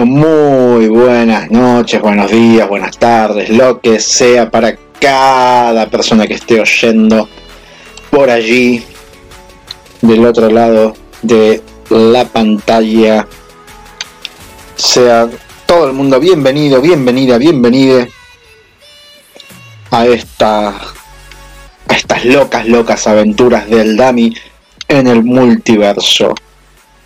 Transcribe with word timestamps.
muy 0.00 0.88
buenas 0.88 1.50
noches, 1.50 2.00
buenos 2.00 2.30
días, 2.30 2.66
buenas 2.66 2.96
tardes, 2.96 3.50
lo 3.50 3.78
que 3.80 4.00
sea 4.00 4.50
para 4.50 4.76
cada 4.98 5.86
persona 5.90 6.26
que 6.26 6.34
esté 6.34 6.60
oyendo 6.60 7.28
por 8.10 8.30
allí, 8.30 8.82
del 10.00 10.24
otro 10.24 10.48
lado 10.48 10.94
de 11.20 11.62
la 11.90 12.24
pantalla. 12.24 13.26
Sea 14.76 15.28
todo 15.66 15.88
el 15.88 15.92
mundo 15.92 16.18
bienvenido, 16.18 16.80
bienvenida, 16.80 17.36
bienvenide 17.36 18.10
a 19.90 20.06
esta 20.06 20.68
a 20.68 21.94
estas 21.94 22.24
locas, 22.24 22.66
locas 22.66 23.06
aventuras 23.06 23.68
del 23.68 23.96
Dami 23.96 24.34
en 24.88 25.06
el 25.06 25.22
multiverso. 25.22 26.34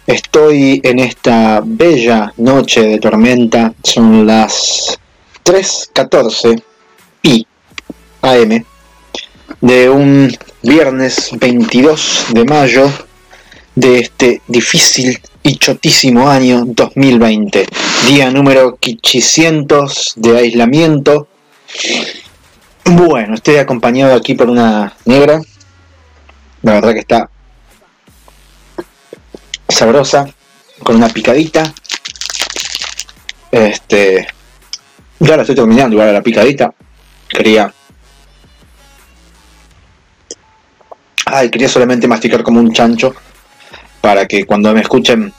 Estoy 0.06 0.80
en 0.84 1.00
esta 1.00 1.60
bella 1.64 2.32
noche 2.36 2.80
de 2.82 2.98
tormenta, 3.00 3.74
son 3.82 4.24
las 4.24 5.00
3.14 5.44 6.62
y 7.24 7.44
AM 8.22 8.64
de 9.60 9.90
un 9.90 10.32
viernes 10.62 11.30
22 11.32 12.26
de 12.32 12.44
mayo 12.44 12.88
de 13.74 13.98
este 13.98 14.42
difícil 14.46 15.18
y 15.42 15.56
chotísimo 15.56 16.28
año 16.28 16.62
2020. 16.64 17.66
Día 18.06 18.30
número 18.30 18.76
500 18.76 20.12
de 20.18 20.38
aislamiento. 20.38 21.26
Bueno, 22.84 23.34
estoy 23.34 23.56
acompañado 23.56 24.14
aquí 24.14 24.34
por 24.34 24.50
una 24.50 24.94
negra. 25.04 25.40
La 26.62 26.74
verdad 26.74 26.92
que 26.92 27.00
está 27.00 27.28
sabrosa, 29.68 30.26
con 30.82 30.96
una 30.96 31.08
picadita. 31.08 31.72
Este, 33.50 34.26
ya 35.18 35.36
la 35.36 35.42
estoy 35.42 35.54
terminando 35.54 35.94
igual 35.94 36.10
a 36.10 36.12
la 36.12 36.22
picadita. 36.22 36.72
Quería. 37.28 37.72
Ay, 41.26 41.50
quería 41.50 41.68
solamente 41.68 42.06
masticar 42.06 42.42
como 42.42 42.60
un 42.60 42.72
chancho 42.72 43.14
para 44.00 44.26
que 44.26 44.44
cuando 44.44 44.72
me 44.72 44.80
escuchen 44.80 45.32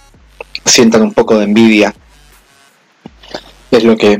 sientan 0.65 1.01
un 1.01 1.13
poco 1.13 1.37
de 1.37 1.45
envidia. 1.45 1.93
Es 3.71 3.83
lo 3.83 3.95
que 3.95 4.19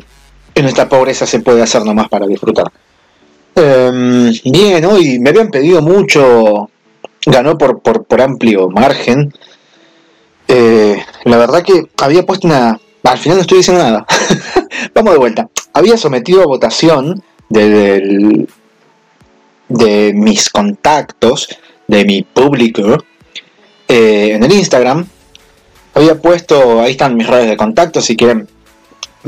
en 0.56 0.66
esta 0.66 0.88
pobreza 0.88 1.26
se 1.26 1.40
puede 1.40 1.62
hacer 1.62 1.84
nomás 1.84 2.08
para 2.08 2.26
disfrutar. 2.26 2.72
Em, 3.56 4.32
bien, 4.46 4.86
hoy 4.86 5.20
me 5.20 5.32
habían 5.32 5.50
pedido 5.50 5.82
mucho, 5.82 6.70
ganó 7.26 7.58
por, 7.58 7.82
por, 7.82 8.06
por 8.06 8.22
amplio 8.22 8.70
margen 8.70 9.34
eh, 10.48 11.04
la 11.26 11.38
verdad 11.38 11.64
que 11.64 11.88
había 12.02 12.26
puesto 12.26 12.48
una... 12.48 12.80
Al 13.04 13.18
final 13.18 13.38
no 13.38 13.42
estoy 13.42 13.60
diciendo 13.60 13.84
nada. 13.84 14.06
Vamos 14.94 15.14
de 15.14 15.20
vuelta. 15.20 15.50
Había 15.74 15.98
sometido 15.98 16.42
a 16.42 16.48
votación 16.48 17.24
de, 17.50 18.48
mis 20.14 20.50
contactos, 20.50 21.48
de 21.88 22.06
mi 22.06 22.24
público, 22.24 23.04
eh, 23.88 24.32
en 24.34 24.44
el 24.44 24.52
Instagram. 24.52 25.08
Había 25.94 26.22
puesto, 26.22 26.82
ahí 26.82 26.92
están 26.92 27.16
mis 27.16 27.28
redes 27.28 27.50
de 27.50 27.58
contacto, 27.58 28.02
si 28.02 28.16
quieren, 28.16 28.48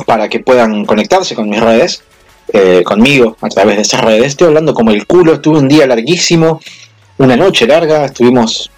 para 0.06 0.28
que 0.30 0.40
puedan 0.40 0.86
conectarse 0.86 1.36
con 1.36 1.50
mis 1.50 1.60
redes, 1.60 2.04
eh, 2.52 2.84
conmigo, 2.84 3.38
a 3.42 3.50
través 3.50 3.78
de 3.78 3.82
esas 3.84 4.02
redes. 4.02 4.28
Estoy 4.28 4.48
hablando 4.48 4.74
como 4.74 4.92
el 4.92 5.06
culo, 5.08 5.34
estuve 5.34 5.60
un 5.60 5.68
día 5.68 5.88
larguísimo, 5.88 6.60
una 7.18 7.36
noche 7.38 7.66
larga, 7.66 8.06
estuvimos 8.06 8.72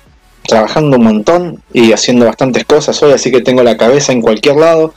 trabajando 0.47 0.97
un 0.97 1.03
montón 1.03 1.63
y 1.74 1.91
haciendo 1.94 2.25
bastantes 2.25 2.66
cosas 2.66 3.02
hoy, 3.03 3.13
así 3.13 3.31
que 3.31 3.41
tengo 3.41 3.63
la 3.63 3.78
cabeza 3.78 4.12
en 4.12 4.22
cualquier 4.22 4.56
lado. 4.56 4.94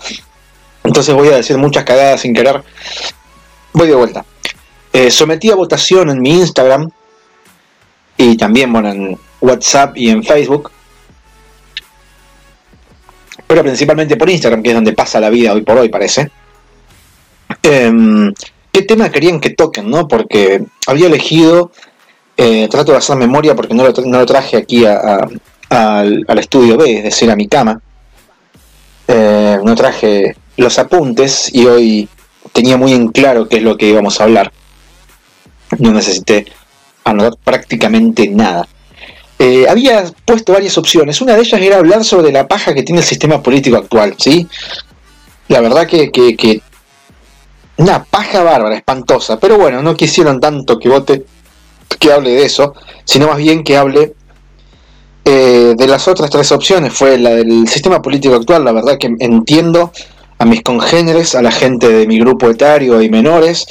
Entonces 0.83 1.15
voy 1.15 1.29
a 1.29 1.37
decir 1.37 1.57
muchas 1.59 1.85
cagadas 1.85 2.21
sin 2.21 2.35
querer. 2.35 2.63
Voy 3.73 3.89
de 3.89 3.95
vuelta. 3.95 4.25
Eh, 4.93 5.11
sometí 5.11 5.51
a 5.51 5.57
votación 5.57 6.11
en 6.11 6.21
mi 6.21 6.31
Instagram 6.31 6.91
y 8.17 8.37
también 8.37 8.73
bueno, 8.73 8.91
en 8.91 9.19
WhatsApp 9.41 9.97
y 9.97 10.11
en 10.11 10.23
Facebook. 10.23 10.71
Pero 13.47 13.63
principalmente 13.63 14.17
por 14.17 14.31
Instagram, 14.31 14.63
que 14.63 14.71
es 14.71 14.75
donde 14.75 14.93
pasa 14.93 15.21
la 15.21 15.31
vida 15.31 15.53
hoy 15.53 15.63
por 15.63 15.79
hoy, 15.79 15.89
parece. 15.89 16.31
Em, 17.63 18.33
¿Qué 18.75 18.83
tema 18.83 19.11
querían 19.11 19.41
que 19.41 19.51
toquen? 19.51 19.89
¿no? 19.89 20.09
Porque 20.09 20.65
había 20.87 21.07
elegido 21.07 21.71
eh, 22.37 22.69
trato 22.69 22.93
de 22.93 22.99
hacer 22.99 23.17
memoria 23.17 23.55
porque 23.55 23.75
no 23.75 23.85
lo, 23.85 24.27
traje 24.27 24.57
aquí 24.57 24.85
al, 24.85 25.41
estudio 26.39 26.77
B, 26.77 26.99
es 26.99 27.05
decir, 27.05 27.31
a 27.31 27.37
mi 27.37 27.49
cama. 27.49 27.81
Eh, 29.07 29.59
no 29.63 29.75
traje 29.75 30.37
los 30.57 30.79
apuntes 30.79 31.51
y 31.53 31.67
hoy 31.67 32.09
tenía 32.53 32.77
muy 32.77 32.93
en 32.93 33.09
claro 33.09 33.49
qué 33.49 33.59
es 33.59 33.63
lo 33.63 33.77
que 33.77 33.89
íbamos 33.89 34.21
a 34.21 34.25
hablar. 34.25 34.53
No 35.79 35.93
necesité 35.93 36.47
anotar 37.05 37.39
prácticamente 37.43 38.29
nada. 38.29 38.67
Eh, 39.39 39.67
había 39.69 40.05
puesto 40.25 40.53
varias 40.53 40.79
opciones. 40.79 41.21
Una 41.21 41.35
de 41.35 41.43
ellas 41.43 41.61
era 41.61 41.79
hablar 41.79 42.05
sobre 42.05 42.33
la 42.33 42.49
paja 42.49 42.75
que 42.75 42.83
tiene 42.83 43.01
el 43.01 43.07
sistema 43.07 43.43
político 43.43 43.77
actual, 43.77 44.15
¿sí? 44.19 44.47
La 45.49 45.61
verdad 45.61 45.87
que, 45.87 46.11
que 46.11 46.63
una 47.77 48.05
paja 48.05 48.43
bárbara, 48.43 48.77
espantosa. 48.77 49.39
Pero 49.39 49.59
bueno, 49.59 49.83
no 49.83 49.97
quisieron 49.97 50.41
tanto 50.41 50.79
que 50.79 50.89
vote 50.89 51.25
que 51.97 52.13
hable 52.13 52.31
de 52.31 52.45
eso, 52.45 52.75
sino 53.05 53.29
más 53.29 53.39
bien 53.39 53.63
que 53.63 53.77
hable 53.77 54.15
eh, 55.25 55.75
de 55.77 55.87
las 55.87 56.07
otras 56.09 56.31
tres 56.31 56.53
opciones. 56.53 56.93
Fue 56.93 57.17
la 57.19 57.31
del 57.31 57.67
sistema 57.69 58.03
político 58.03 58.35
actual, 58.35 58.65
la 58.65 58.73
verdad 58.73 58.99
que 58.99 59.15
entiendo 59.19 59.93
a 60.39 60.45
mis 60.45 60.63
congéneres, 60.63 61.35
a 61.35 61.43
la 61.43 61.51
gente 61.51 61.89
de 61.89 62.07
mi 62.07 62.19
grupo 62.19 62.51
etario 62.51 63.01
y 63.01 63.09
menores, 63.09 63.67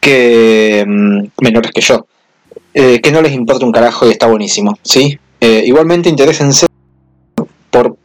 que 0.00 0.84
mm, 0.86 1.42
menores 1.42 1.70
que 1.72 1.80
yo, 1.80 2.06
eh, 2.74 3.00
que 3.00 3.12
no 3.12 3.22
les 3.22 3.32
importa 3.32 3.64
un 3.64 3.72
carajo 3.72 4.06
y 4.06 4.10
está 4.10 4.26
buenísimo, 4.26 4.78
¿sí? 4.82 5.18
Eh, 5.40 5.62
igualmente 5.66 6.08
interésense 6.08 6.66
por 7.70 7.96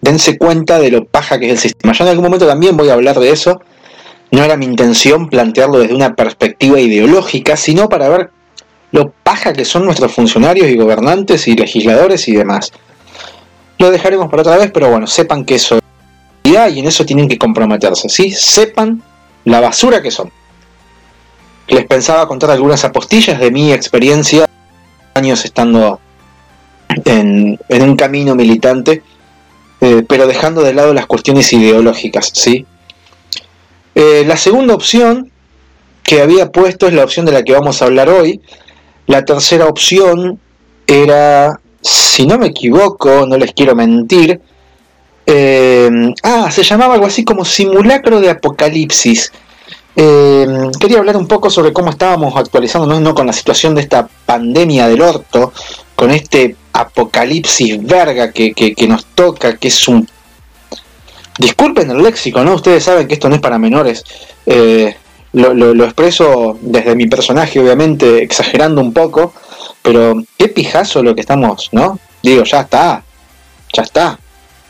dense 0.00 0.38
cuenta 0.38 0.78
de 0.78 0.90
lo 0.90 1.04
paja 1.04 1.38
que 1.38 1.46
es 1.46 1.52
el 1.52 1.58
sistema. 1.58 1.92
Yo 1.92 2.04
en 2.04 2.10
algún 2.10 2.24
momento 2.24 2.46
también 2.46 2.76
voy 2.76 2.88
a 2.88 2.94
hablar 2.94 3.18
de 3.18 3.30
eso. 3.30 3.60
No 4.30 4.42
era 4.42 4.56
mi 4.56 4.66
intención 4.66 5.28
plantearlo 5.28 5.78
desde 5.78 5.94
una 5.94 6.14
perspectiva 6.14 6.80
ideológica, 6.80 7.56
sino 7.56 7.88
para 7.88 8.08
ver 8.08 8.30
lo 8.94 9.10
paja 9.10 9.52
que 9.52 9.64
son 9.64 9.84
nuestros 9.84 10.12
funcionarios 10.12 10.68
y 10.68 10.76
gobernantes 10.76 11.48
y 11.48 11.56
legisladores 11.56 12.28
y 12.28 12.32
demás. 12.32 12.70
Lo 13.78 13.90
dejaremos 13.90 14.30
para 14.30 14.42
otra 14.42 14.56
vez, 14.56 14.70
pero 14.72 14.88
bueno, 14.88 15.08
sepan 15.08 15.44
que 15.44 15.56
eso 15.56 15.80
y 16.44 16.78
en 16.78 16.86
eso 16.86 17.04
tienen 17.04 17.28
que 17.28 17.36
comprometerse, 17.36 18.08
¿sí? 18.08 18.30
Sepan 18.30 19.02
la 19.44 19.60
basura 19.60 20.00
que 20.00 20.12
son. 20.12 20.30
Les 21.66 21.84
pensaba 21.86 22.28
contar 22.28 22.52
algunas 22.52 22.84
apostillas 22.84 23.40
de 23.40 23.50
mi 23.50 23.72
experiencia, 23.72 24.46
años 25.14 25.44
estando 25.44 25.98
en, 27.04 27.58
un 27.68 27.96
camino 27.96 28.36
militante, 28.36 29.02
eh, 29.80 30.04
pero 30.08 30.28
dejando 30.28 30.62
de 30.62 30.72
lado 30.72 30.94
las 30.94 31.06
cuestiones 31.06 31.52
ideológicas, 31.52 32.30
¿sí? 32.32 32.64
Eh, 33.96 34.22
la 34.24 34.36
segunda 34.36 34.74
opción 34.74 35.32
que 36.04 36.22
había 36.22 36.52
puesto 36.52 36.86
es 36.86 36.94
la 36.94 37.02
opción 37.02 37.26
de 37.26 37.32
la 37.32 37.42
que 37.42 37.54
vamos 37.54 37.82
a 37.82 37.86
hablar 37.86 38.08
hoy, 38.08 38.40
la 39.06 39.24
tercera 39.24 39.66
opción 39.66 40.38
era, 40.86 41.60
si 41.80 42.26
no 42.26 42.38
me 42.38 42.48
equivoco, 42.48 43.26
no 43.26 43.36
les 43.36 43.52
quiero 43.52 43.74
mentir, 43.74 44.40
eh, 45.26 45.90
ah, 46.22 46.50
se 46.50 46.62
llamaba 46.62 46.94
algo 46.94 47.06
así 47.06 47.24
como 47.24 47.44
simulacro 47.44 48.20
de 48.20 48.30
apocalipsis. 48.30 49.32
Eh, 49.96 50.46
quería 50.80 50.98
hablar 50.98 51.16
un 51.16 51.28
poco 51.28 51.50
sobre 51.50 51.72
cómo 51.72 51.90
estábamos 51.90 52.36
actualizándonos 52.36 53.00
¿no? 53.00 53.14
con 53.14 53.26
la 53.26 53.32
situación 53.32 53.74
de 53.74 53.82
esta 53.82 54.08
pandemia 54.26 54.88
del 54.88 55.00
orto, 55.00 55.52
con 55.94 56.10
este 56.10 56.56
apocalipsis 56.72 57.80
verga 57.82 58.32
que, 58.32 58.74
nos 58.88 59.04
toca, 59.06 59.56
que 59.56 59.68
es 59.68 59.88
un... 59.88 60.08
Disculpen 61.38 61.90
el 61.90 62.02
léxico, 62.02 62.44
¿no? 62.44 62.54
Ustedes 62.54 62.84
saben 62.84 63.08
que 63.08 63.14
esto 63.14 63.28
no 63.28 63.34
es 63.34 63.40
para 63.40 63.58
menores. 63.58 64.04
Eh, 64.46 64.96
lo, 65.34 65.84
expreso 65.84 66.58
desde 66.60 66.94
mi 66.94 67.06
personaje, 67.06 67.58
obviamente, 67.60 68.22
exagerando 68.22 68.80
un 68.80 68.92
poco, 68.92 69.34
pero 69.82 70.22
qué 70.38 70.48
pijazo 70.48 71.02
lo 71.02 71.14
que 71.14 71.20
estamos, 71.20 71.68
¿no? 71.72 71.98
Digo, 72.22 72.44
ya 72.44 72.60
está, 72.60 73.02
ya 73.72 73.82
está, 73.82 74.18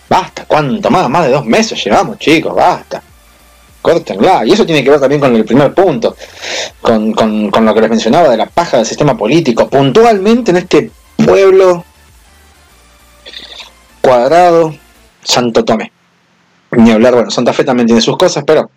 basta, 0.09 0.45
¿cuánto 0.47 0.91
más? 0.91 1.09
Más 1.09 1.27
de 1.27 1.33
dos 1.33 1.45
meses 1.45 1.83
llevamos, 1.85 2.19
chicos, 2.19 2.55
basta. 2.55 3.03
Córtenla. 3.83 4.47
Y 4.47 4.53
eso 4.53 4.65
tiene 4.65 4.83
que 4.83 4.89
ver 4.89 4.99
también 4.99 5.21
con 5.21 5.37
el 5.37 5.45
primer 5.45 5.75
punto, 5.75 6.17
con, 6.81 7.13
con, 7.13 7.51
con 7.51 7.67
lo 7.67 7.75
que 7.75 7.83
les 7.83 7.91
mencionaba 7.91 8.31
de 8.31 8.39
la 8.39 8.47
paja 8.47 8.79
del 8.79 8.87
sistema 8.87 9.15
político. 9.15 9.69
Puntualmente 9.69 10.53
en 10.53 10.57
este 10.57 10.91
pueblo 11.17 11.85
cuadrado, 14.01 14.75
Santo 15.23 15.65
Tomé. 15.67 15.93
Ni 16.71 16.93
hablar, 16.93 17.15
bueno, 17.15 17.31
Santa 17.31 17.53
Fe 17.53 17.65
también 17.65 17.87
tiene 17.87 18.01
sus 18.01 18.17
cosas, 18.17 18.43
pero 18.47 18.71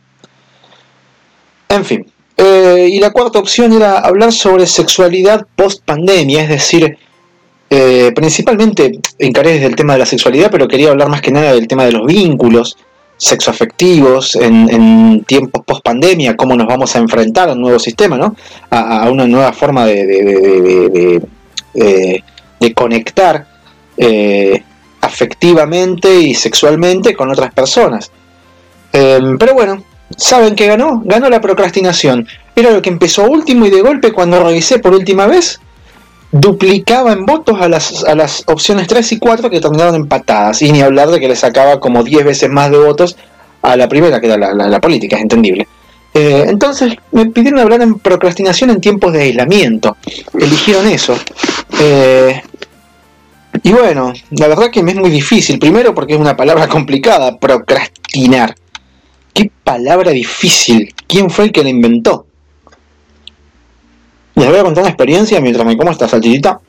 en 1.70 1.86
fin. 1.86 2.06
Eh, 2.38 2.90
y 2.92 3.00
la 3.00 3.12
cuarta 3.12 3.40
opción 3.40 3.74
era 3.74 3.98
hablar 4.00 4.32
sobre 4.32 4.68
sexualidad 4.68 5.48
post 5.56 5.84
pandemia, 5.84 6.44
es 6.44 6.50
decir, 6.50 6.98
eh, 7.70 8.12
principalmente 8.16 9.00
encaré 9.18 9.54
desde 9.54 9.66
el 9.66 9.76
tema 9.76 9.94
de 9.94 10.00
la 10.00 10.06
sexualidad, 10.06 10.52
pero 10.52 10.68
quería 10.68 10.92
hablar 10.92 11.10
más 11.10 11.22
que 11.22 11.32
nada 11.32 11.54
del 11.54 11.68
tema 11.68 11.86
de 11.86 11.92
los 11.94 12.06
vínculos 12.06 12.78
sexoafectivos 13.18 14.36
en, 14.36 14.70
en 14.70 15.24
tiempos 15.26 15.64
post 15.66 15.84
pandemia, 15.84 16.38
cómo 16.38 16.56
nos 16.56 16.68
vamos 16.68 16.96
a 16.96 17.00
enfrentar 17.00 17.50
a 17.50 17.54
un 17.54 17.62
nuevo 17.62 17.80
sistema, 17.80 18.16
¿no? 18.16 18.36
A, 18.70 19.10
una 19.10 19.26
nueva 19.26 19.52
forma 19.54 19.86
de, 19.88 21.20
de, 21.74 22.74
conectar 22.76 23.48
eh, 23.98 24.62
afectivamente 25.02 26.14
y 26.20 26.36
sexualmente 26.36 27.16
con 27.16 27.32
otras 27.32 27.52
personas. 27.54 28.12
Em, 28.94 29.38
pero 29.38 29.54
bueno, 29.56 29.84
¿saben 30.16 30.56
qué 30.56 30.68
ganó? 30.68 31.02
Ganó 31.06 31.30
la 31.30 31.42
procrastinación. 31.42 32.28
Era 32.56 32.72
lo 32.72 32.82
que 32.82 32.90
empezó 32.90 33.30
último 33.30 33.66
y 33.66 33.70
de 33.70 33.82
golpe 33.82 34.12
cuando 34.12 34.44
revisé 34.44 34.80
por 34.80 34.94
última 34.94 35.28
vez, 35.28 35.60
duplicaba 36.32 37.14
en 37.14 37.26
votos 37.26 37.60
a 37.62 37.68
las, 37.68 38.04
a 38.04 38.16
las 38.16 38.44
opciones 38.48 38.88
3 38.88 39.14
y 39.14 39.20
4 39.20 39.50
que 39.50 39.62
terminaron 39.62 39.96
empatadas. 39.96 40.62
Y 40.62 40.72
ni 40.72 40.82
hablar 40.82 41.10
de 41.10 41.20
que 41.20 41.28
le 41.28 41.36
sacaba 41.36 41.80
como 41.80 42.04
10 42.04 42.26
veces 42.26 42.50
más 42.50 42.72
de 42.72 42.78
votos 42.78 43.18
a 43.62 43.76
la 43.76 43.88
primera, 43.88 44.20
que 44.20 44.28
era 44.28 44.38
la, 44.38 44.82
política, 44.82 45.18
es 45.18 45.24
entendible. 45.24 45.68
Eh, 46.14 46.46
entonces 46.48 46.96
me 47.12 47.28
pidieron 47.28 47.60
hablar 47.60 47.82
en 47.82 48.00
procrastinación 48.00 48.70
en 48.70 48.82
tiempos 48.82 49.14
de 49.14 49.24
aislamiento. 49.24 49.98
Eligieron 50.34 50.88
eso. 50.88 51.16
Eh, 51.80 52.42
y 53.64 53.72
bueno, 53.72 54.14
la 54.32 54.48
verdad 54.48 54.70
que 54.72 54.84
me 54.84 54.92
es 54.92 54.98
muy 54.98 55.10
difícil. 55.10 55.60
Primero 55.60 55.94
porque 55.94 56.14
es 56.14 56.20
una 56.20 56.36
palabra 56.36 56.68
complicada, 56.68 57.38
procrastinar. 57.38 58.56
Qué 59.38 59.52
palabra 59.64 60.10
difícil. 60.10 60.92
¿Quién 61.06 61.30
fue 61.30 61.46
el 61.46 61.52
que 61.52 61.62
la 61.62 61.70
inventó? 61.70 62.26
Les 64.34 64.48
voy 64.48 64.58
a 64.58 64.64
contar 64.64 64.82
una 64.82 64.90
experiencia 64.90 65.40
mientras 65.40 65.64
me 65.64 65.78
como 65.78 65.92
esta 65.92 66.08
salchichita. 66.08 66.60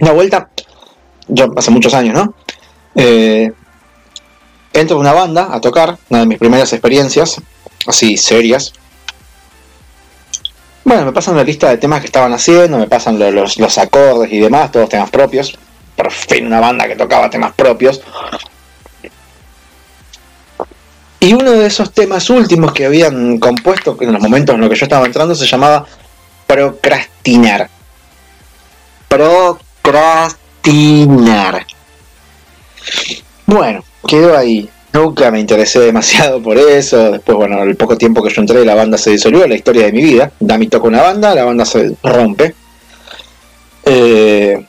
Una 0.00 0.12
vuelta, 0.12 0.48
yo 1.26 1.48
hace 1.56 1.72
muchos 1.72 1.92
años, 1.92 2.14
¿no? 2.14 2.34
Eh, 2.94 3.50
entro 4.72 4.94
en 4.94 5.00
una 5.00 5.12
banda 5.12 5.48
a 5.50 5.60
tocar, 5.60 5.98
una 6.08 6.20
de 6.20 6.26
mis 6.26 6.38
primeras 6.38 6.72
experiencias, 6.72 7.42
así 7.88 8.16
serias. 8.16 8.74
Bueno, 10.84 11.04
me 11.04 11.12
pasan 11.12 11.34
la 11.34 11.42
lista 11.42 11.68
de 11.68 11.78
temas 11.78 11.98
que 11.98 12.06
estaban 12.06 12.32
haciendo, 12.32 12.78
me 12.78 12.86
pasan 12.86 13.18
los, 13.34 13.58
los 13.58 13.76
acordes 13.76 14.32
y 14.32 14.38
demás, 14.38 14.70
todos 14.70 14.88
temas 14.88 15.10
propios. 15.10 15.58
Por 15.96 16.12
fin 16.12 16.46
una 16.46 16.60
banda 16.60 16.86
que 16.86 16.94
tocaba 16.94 17.28
temas 17.28 17.54
propios. 17.54 18.00
Y 21.20 21.32
uno 21.32 21.52
de 21.52 21.66
esos 21.66 21.92
temas 21.92 22.28
últimos 22.30 22.72
que 22.72 22.86
habían 22.86 23.38
compuesto 23.38 23.96
en 24.00 24.12
los 24.12 24.22
momentos 24.22 24.54
en 24.54 24.60
los 24.60 24.70
que 24.70 24.76
yo 24.76 24.84
estaba 24.84 25.06
entrando 25.06 25.34
se 25.34 25.46
llamaba 25.46 25.84
procrastinar. 26.46 27.68
Procrastinar. 29.08 31.66
Bueno, 33.46 33.82
quedó 34.06 34.36
ahí. 34.36 34.68
Nunca 34.92 35.30
me 35.30 35.40
interesé 35.40 35.80
demasiado 35.80 36.42
por 36.42 36.58
eso. 36.58 37.12
Después, 37.12 37.36
bueno, 37.36 37.62
el 37.62 37.76
poco 37.76 37.98
tiempo 37.98 38.22
que 38.22 38.32
yo 38.32 38.40
entré, 38.40 38.64
la 38.64 38.74
banda 38.74 38.96
se 38.96 39.10
disolvió, 39.10 39.46
la 39.46 39.54
historia 39.54 39.84
de 39.86 39.92
mi 39.92 40.02
vida. 40.02 40.32
Dami 40.40 40.68
toca 40.68 40.88
una 40.88 41.02
banda, 41.02 41.34
la 41.34 41.44
banda 41.44 41.64
se 41.64 41.94
rompe. 42.02 42.54
Eh, 43.84 44.66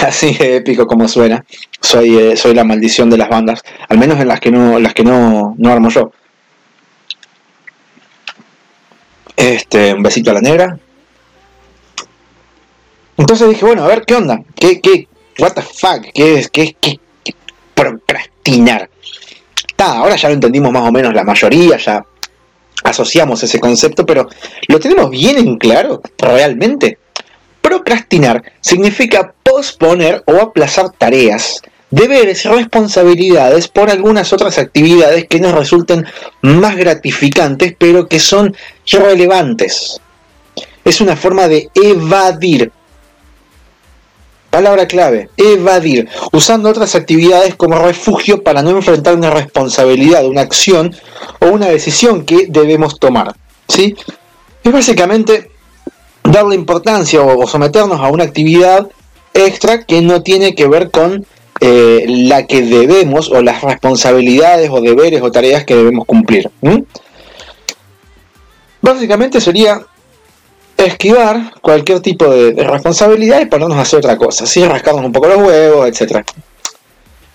así 0.06 0.36
épico 0.38 0.86
como 0.86 1.08
suena. 1.08 1.44
Soy, 1.80 2.16
eh, 2.16 2.36
soy 2.36 2.54
la 2.54 2.64
maldición 2.64 3.10
de 3.10 3.18
las 3.18 3.28
bandas, 3.28 3.62
al 3.88 3.98
menos 3.98 4.20
en 4.20 4.28
las 4.28 4.40
que 4.40 4.50
no, 4.50 4.78
las 4.78 4.94
que 4.94 5.04
no, 5.04 5.54
no 5.58 5.72
armo 5.72 5.88
yo. 5.90 6.12
Este, 9.36 9.94
un 9.94 10.02
besito 10.02 10.30
a 10.30 10.34
la 10.34 10.40
negra. 10.40 10.78
Entonces 13.16 13.48
dije, 13.48 13.64
bueno, 13.64 13.84
a 13.84 13.88
ver, 13.88 14.04
¿qué 14.06 14.14
onda? 14.14 14.40
¿Qué, 14.54 14.80
qué, 14.80 15.08
what 15.38 15.52
the 15.52 15.62
fuck? 15.62 16.06
¿Qué 16.14 16.38
es? 16.38 16.48
¿Qué, 16.48 16.76
qué, 16.80 16.98
qué? 17.24 17.34
Procrastinar. 17.74 18.90
ahora 19.78 20.16
ya 20.16 20.28
lo 20.28 20.34
entendimos 20.34 20.72
más 20.72 20.86
o 20.86 20.92
menos 20.92 21.14
la 21.14 21.24
mayoría, 21.24 21.76
ya 21.78 22.04
asociamos 22.84 23.42
ese 23.42 23.58
concepto, 23.58 24.04
pero 24.06 24.28
¿lo 24.68 24.80
tenemos 24.80 25.10
bien 25.10 25.38
en 25.38 25.56
claro 25.56 26.00
realmente? 26.18 26.98
Procrastinar 27.60 28.42
significa 28.60 29.34
posponer 29.60 30.22
o 30.26 30.40
aplazar 30.40 30.88
tareas, 30.96 31.60
deberes, 31.90 32.46
responsabilidades 32.46 33.68
por 33.68 33.90
algunas 33.90 34.32
otras 34.32 34.56
actividades 34.56 35.26
que 35.28 35.38
nos 35.38 35.52
resulten 35.52 36.06
más 36.40 36.76
gratificantes 36.76 37.74
pero 37.76 38.08
que 38.08 38.20
son 38.20 38.56
irrelevantes. 38.86 40.00
Es 40.82 41.02
una 41.02 41.14
forma 41.14 41.46
de 41.46 41.68
evadir. 41.74 42.72
Palabra 44.48 44.88
clave, 44.88 45.28
evadir, 45.36 46.08
usando 46.32 46.70
otras 46.70 46.94
actividades 46.94 47.54
como 47.54 47.78
refugio 47.78 48.42
para 48.42 48.62
no 48.62 48.70
enfrentar 48.70 49.14
una 49.14 49.28
responsabilidad, 49.28 50.26
una 50.26 50.40
acción 50.40 50.96
o 51.38 51.48
una 51.48 51.66
decisión 51.66 52.24
que 52.24 52.46
debemos 52.48 52.98
tomar. 52.98 53.36
¿sí? 53.68 53.94
Es 54.64 54.72
básicamente 54.72 55.50
darle 56.24 56.54
importancia 56.54 57.20
o, 57.20 57.46
someternos 57.46 58.00
a 58.00 58.08
una 58.08 58.24
actividad 58.24 58.88
extra 59.34 59.84
que 59.84 60.02
no 60.02 60.22
tiene 60.22 60.54
que 60.54 60.66
ver 60.66 60.90
con 60.90 61.26
eh, 61.60 62.04
la 62.08 62.46
que 62.46 62.62
debemos 62.62 63.30
o 63.30 63.42
las 63.42 63.62
responsabilidades 63.62 64.70
o 64.70 64.80
deberes 64.80 65.20
o 65.22 65.30
tareas 65.30 65.64
que 65.64 65.76
debemos 65.76 66.06
cumplir. 66.06 66.50
Básicamente 68.80 69.40
sería 69.40 69.82
esquivar 70.78 71.52
cualquier 71.60 72.00
tipo 72.00 72.26
de, 72.30 72.52
responsabilidad 72.64 73.42
y 73.42 73.46
ponernos 73.46 73.76
a 73.76 73.82
hacer 73.82 73.98
otra 73.98 74.16
cosa, 74.16 74.46
¿sí? 74.46 74.64
rascarnos 74.64 75.04
un 75.04 75.12
poco 75.12 75.28
los 75.28 75.36
huevos, 75.36 75.86
etc. 75.86 76.24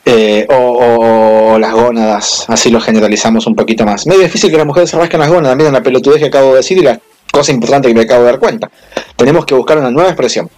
Eh, 0.06 0.47
o, 0.50 1.57
las 1.59 1.74
gónadas, 1.74 2.45
así 2.47 2.69
lo 2.69 2.81
generalizamos 2.81 3.45
un 3.47 3.56
poquito 3.56 3.86
más. 3.86 4.07
Medio 4.07 4.24
difícil 4.24 4.51
que 4.51 4.57
las 4.57 4.65
mujeres 4.65 4.89
se 4.89 4.97
rasquen 4.97 5.19
las 5.19 5.30
gónadas, 5.30 5.56
miren 5.56 5.74
la 5.74 5.83
pelotudez 5.83 6.19
que 6.19 6.25
acabo 6.25 6.50
de 6.51 6.57
decir 6.57 6.77
y 6.80 6.81
la 6.81 7.00
cosa 7.31 7.51
importante 7.51 7.88
que 7.88 7.94
me 7.94 8.01
acabo 8.01 8.24
de 8.24 8.31
dar 8.31 8.39
cuenta. 8.39 8.69
Tenemos 9.15 9.45
que 9.45 9.53
buscar 9.53 9.77
una 9.77 9.92
nueva 9.92 10.09
expresión. 10.09 10.50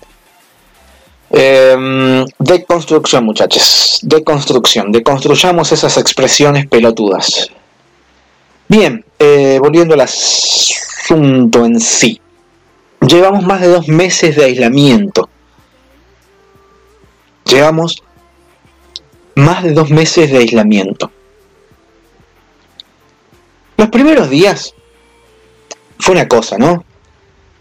Eh, 1.29 2.25
deconstrucción, 2.39 3.25
muchachos. 3.25 3.99
Deconstrucción. 4.01 4.91
Deconstruyamos 4.91 5.71
esas 5.71 5.97
expresiones 5.97 6.67
pelotudas. 6.67 7.49
Bien, 8.67 9.05
eh, 9.19 9.57
volviendo 9.61 9.93
al 9.93 10.01
asunto 10.01 11.65
en 11.65 11.79
sí. 11.79 12.21
Llevamos 13.01 13.43
más 13.43 13.61
de 13.61 13.67
dos 13.67 13.87
meses 13.87 14.35
de 14.35 14.45
aislamiento. 14.45 15.29
Llevamos 17.45 18.03
más 19.35 19.63
de 19.63 19.73
dos 19.73 19.89
meses 19.89 20.31
de 20.31 20.39
aislamiento. 20.39 21.11
Los 23.77 23.89
primeros 23.89 24.29
días 24.29 24.73
fue 25.99 26.15
una 26.15 26.27
cosa, 26.27 26.57
¿no? 26.57 26.83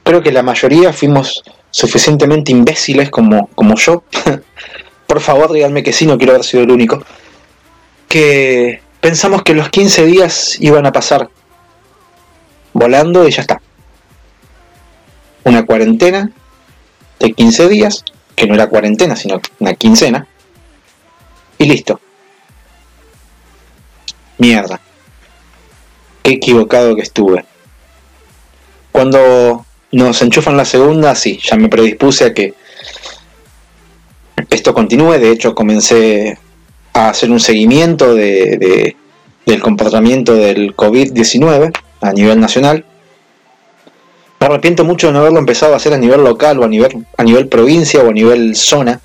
Creo 0.02 0.22
que 0.22 0.32
la 0.32 0.42
mayoría 0.42 0.92
fuimos 0.92 1.42
suficientemente 1.70 2.52
imbéciles 2.52 3.10
como, 3.10 3.48
como 3.48 3.76
yo. 3.76 4.02
Por 5.06 5.20
favor, 5.20 5.52
díganme 5.52 5.82
que 5.82 5.92
sí, 5.92 6.06
no 6.06 6.18
quiero 6.18 6.32
haber 6.32 6.44
sido 6.44 6.64
el 6.64 6.70
único. 6.70 7.04
Que 8.08 8.80
pensamos 9.00 9.42
que 9.42 9.54
los 9.54 9.68
15 9.68 10.06
días 10.06 10.56
iban 10.60 10.86
a 10.86 10.92
pasar 10.92 11.30
volando 12.72 13.26
y 13.26 13.30
ya 13.30 13.42
está. 13.42 13.60
Una 15.44 15.64
cuarentena 15.64 16.30
de 17.20 17.32
15 17.32 17.68
días, 17.68 18.04
que 18.34 18.46
no 18.46 18.54
era 18.54 18.68
cuarentena, 18.68 19.16
sino 19.16 19.40
una 19.60 19.74
quincena, 19.74 20.26
y 21.58 21.66
listo. 21.66 22.00
Mierda. 24.38 24.80
Qué 26.22 26.32
equivocado 26.32 26.96
que 26.96 27.02
estuve. 27.02 27.44
Cuando 28.92 29.65
nos 29.92 30.20
enchufan 30.22 30.56
la 30.56 30.64
segunda, 30.64 31.14
sí, 31.14 31.38
ya 31.42 31.56
me 31.56 31.68
predispuse 31.68 32.24
a 32.24 32.34
que 32.34 32.54
esto 34.50 34.74
continúe. 34.74 35.18
De 35.18 35.30
hecho, 35.30 35.54
comencé 35.54 36.38
a 36.92 37.10
hacer 37.10 37.30
un 37.30 37.40
seguimiento 37.40 38.14
de, 38.14 38.96
del 39.44 39.62
comportamiento 39.62 40.34
del 40.34 40.74
COVID-19 40.74 41.72
a 42.00 42.12
nivel 42.12 42.40
nacional. 42.40 42.84
Me 44.40 44.46
arrepiento 44.46 44.84
mucho 44.84 45.06
de 45.06 45.14
no 45.14 45.20
haberlo 45.20 45.38
empezado 45.38 45.72
a 45.72 45.76
hacer 45.76 45.94
a 45.94 45.98
nivel 45.98 46.22
local 46.22 46.58
o 46.58 46.64
a 46.64 46.68
nivel, 46.68 47.06
a 47.16 47.24
nivel 47.24 47.48
provincia 47.48 48.02
o 48.02 48.10
a 48.10 48.12
nivel 48.12 48.54
zona, 48.54 49.00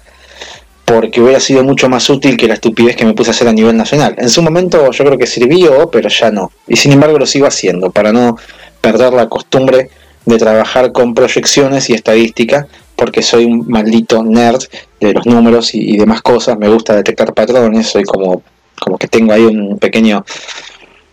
porque 0.84 1.22
hubiera 1.22 1.40
sido 1.40 1.64
mucho 1.64 1.88
más 1.88 2.10
útil 2.10 2.36
que 2.36 2.48
la 2.48 2.56
estupidez 2.56 2.98
que 2.98 3.06
me 3.06 3.14
puse 3.14 3.30
a 3.30 3.34
hacer 3.34 3.48
a 3.48 3.54
nivel 3.54 3.78
nacional. 3.78 4.16
En 4.18 4.30
su 4.30 4.42
momento 4.42 4.92
yo 4.92 5.06
creo 5.06 5.18
que 5.18 5.28
sirvió, 5.28 5.90
pero 5.90 6.10
ya 6.10 6.32
no. 6.32 6.52
Y 6.68 6.76
sin 6.76 6.92
embargo 6.92 7.18
lo 7.18 7.26
sigo 7.26 7.48
haciendo 7.48 7.92
para 7.92 8.12
no 8.12 8.38
perder 8.82 9.14
la 9.14 9.30
costumbre 9.30 9.90
de 10.26 10.38
trabajar 10.38 10.92
con 10.92 11.14
proyecciones 11.14 11.90
y 11.90 11.94
estadística, 11.94 12.68
porque 12.96 13.22
soy 13.22 13.46
un 13.46 13.68
maldito 13.68 14.24
nerd 14.24 14.62
de 15.00 15.14
los 15.14 15.26
números 15.26 15.74
y, 15.74 15.98
demás 15.98 16.22
cosas, 16.22 16.58
me 16.58 16.70
gusta 16.70 16.96
detectar 16.96 17.34
patrones, 17.34 17.88
soy 17.88 18.04
como, 18.04 18.44
como 18.80 18.98
que 18.98 19.08
tengo 19.08 19.34
ahí 19.34 19.44
un 19.44 19.80
pequeño 19.80 20.24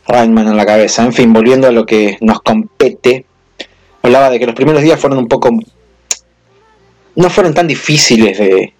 Rainman 0.06 0.48
en 0.48 0.56
la 0.56 0.66
cabeza. 0.66 1.04
En 1.04 1.12
fin, 1.12 1.32
volviendo 1.32 1.66
a 1.66 1.72
lo 1.72 1.86
que 1.86 2.18
nos 2.20 2.40
compete, 2.40 3.24
hablaba 4.02 4.30
de 4.30 4.38
que 4.38 4.46
los 4.46 4.54
primeros 4.54 4.82
días 4.82 5.00
fueron 5.00 5.18
un 5.18 5.28
poco... 5.28 5.50
no 7.16 7.30
fueron 7.30 7.54
tan 7.54 7.66
difíciles 7.66 8.38
de, 8.38 8.74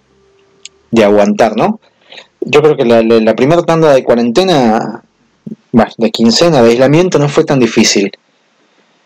de 0.91 1.03
aguantar, 1.03 1.55
¿no? 1.55 1.79
yo 2.41 2.61
creo 2.61 2.77
que 2.77 2.85
la, 2.85 3.35
primera 3.35 3.63
tanda 3.63 3.93
de 3.93 4.03
cuarentena, 4.03 5.03
de 5.97 6.11
quincena, 6.11 6.61
de 6.61 6.71
aislamiento, 6.71 7.19
no 7.19 7.29
fue 7.29 7.43
tan 7.43 7.59
difícil. 7.59 8.11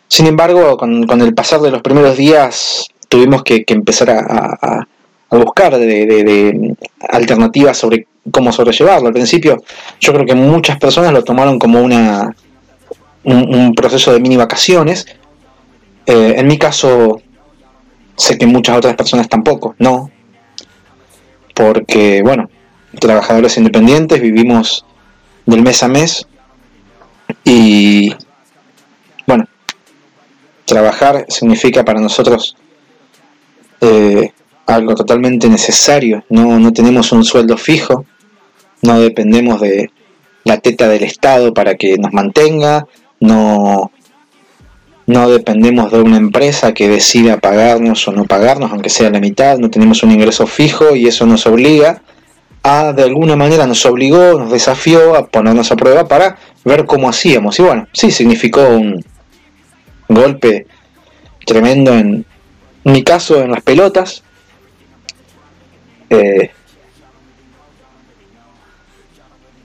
Sin 0.07 0.27
embargo, 0.27 0.77
con, 0.77 1.21
el 1.21 1.33
pasar 1.33 1.61
de 1.61 1.71
los 1.71 1.81
primeros 1.81 2.17
días, 2.17 2.87
tuvimos 3.09 3.43
que, 3.43 3.63
empezar 3.67 4.09
a, 4.11 4.87
buscar 5.31 5.77
de, 5.77 6.75
alternativas 7.09 7.77
sobre 7.77 8.07
cómo 8.31 8.51
sobrellevarlo. 8.51 9.07
Al 9.07 9.13
principio, 9.13 9.63
yo 9.99 10.13
creo 10.13 10.25
que 10.25 10.35
muchas 10.35 10.77
personas 10.77 11.11
lo 11.11 11.23
tomaron 11.23 11.57
como 11.57 11.81
una 11.81 12.35
un, 13.23 13.73
proceso 13.75 14.13
de 14.13 14.19
mini 14.19 14.37
vacaciones. 14.37 15.05
Eh, 16.05 16.35
en 16.37 16.47
mi 16.47 16.57
caso, 16.57 17.21
sé 18.15 18.37
que 18.37 18.45
muchas 18.45 18.77
otras 18.77 18.95
personas 18.95 19.29
tampoco, 19.29 19.75
no. 19.79 20.11
Porque, 21.55 22.21
bueno, 22.23 22.49
trabajadores 22.99 23.57
independientes, 23.57 24.21
vivimos 24.21 24.85
del 25.45 25.61
mes 25.61 25.83
a 25.83 25.87
mes 25.87 26.27
y 27.43 28.13
trabajar 30.65 31.25
significa 31.29 31.83
para 31.83 31.99
nosotros 31.99 32.55
eh, 33.81 34.31
algo 34.65 34.95
totalmente 34.95 35.49
necesario, 35.49 36.23
no, 36.29 36.59
no 36.59 36.71
tenemos 36.71 37.11
un 37.11 37.23
sueldo 37.23 37.57
fijo, 37.57 38.05
no 38.81 38.99
dependemos 38.99 39.59
de 39.59 39.91
la 40.45 40.57
teta 40.57 40.87
del 40.87 41.03
Estado 41.03 41.53
para 41.53 41.75
que 41.75 41.97
nos 41.97 42.13
mantenga, 42.13 42.87
no, 43.19 43.91
no 45.05 45.29
dependemos 45.29 45.91
de 45.91 46.01
una 46.01 46.17
empresa 46.17 46.73
que 46.73 46.87
decida 46.87 47.39
pagarnos 47.39 48.07
o 48.07 48.11
no 48.11 48.25
pagarnos, 48.25 48.71
aunque 48.71 48.89
sea 48.89 49.09
la 49.09 49.19
mitad, 49.19 49.57
no 49.57 49.69
tenemos 49.69 50.03
un 50.03 50.11
ingreso 50.11 50.47
fijo 50.47 50.95
y 50.95 51.07
eso 51.07 51.25
nos 51.25 51.45
obliga 51.45 52.01
a, 52.63 52.93
de 52.93 53.03
alguna 53.03 53.35
manera 53.35 53.67
nos 53.67 53.85
obligó, 53.85 54.39
nos 54.39 54.51
desafió 54.51 55.15
a 55.15 55.27
ponernos 55.27 55.71
a 55.71 55.75
prueba 55.75 56.07
para 56.07 56.37
ver 56.63 56.85
cómo 56.85 57.09
hacíamos. 57.09 57.59
Y 57.59 57.63
bueno, 57.63 57.87
sí, 57.91 58.09
significó 58.09 58.61
un 58.69 59.03
golpe 60.07 60.67
tremendo 61.45 61.93
en, 61.93 62.25
mi 62.85 63.03
caso 63.03 63.41
en 63.41 63.51
las 63.51 63.61
pelotas. 63.61 64.23
Eh, 66.09 66.51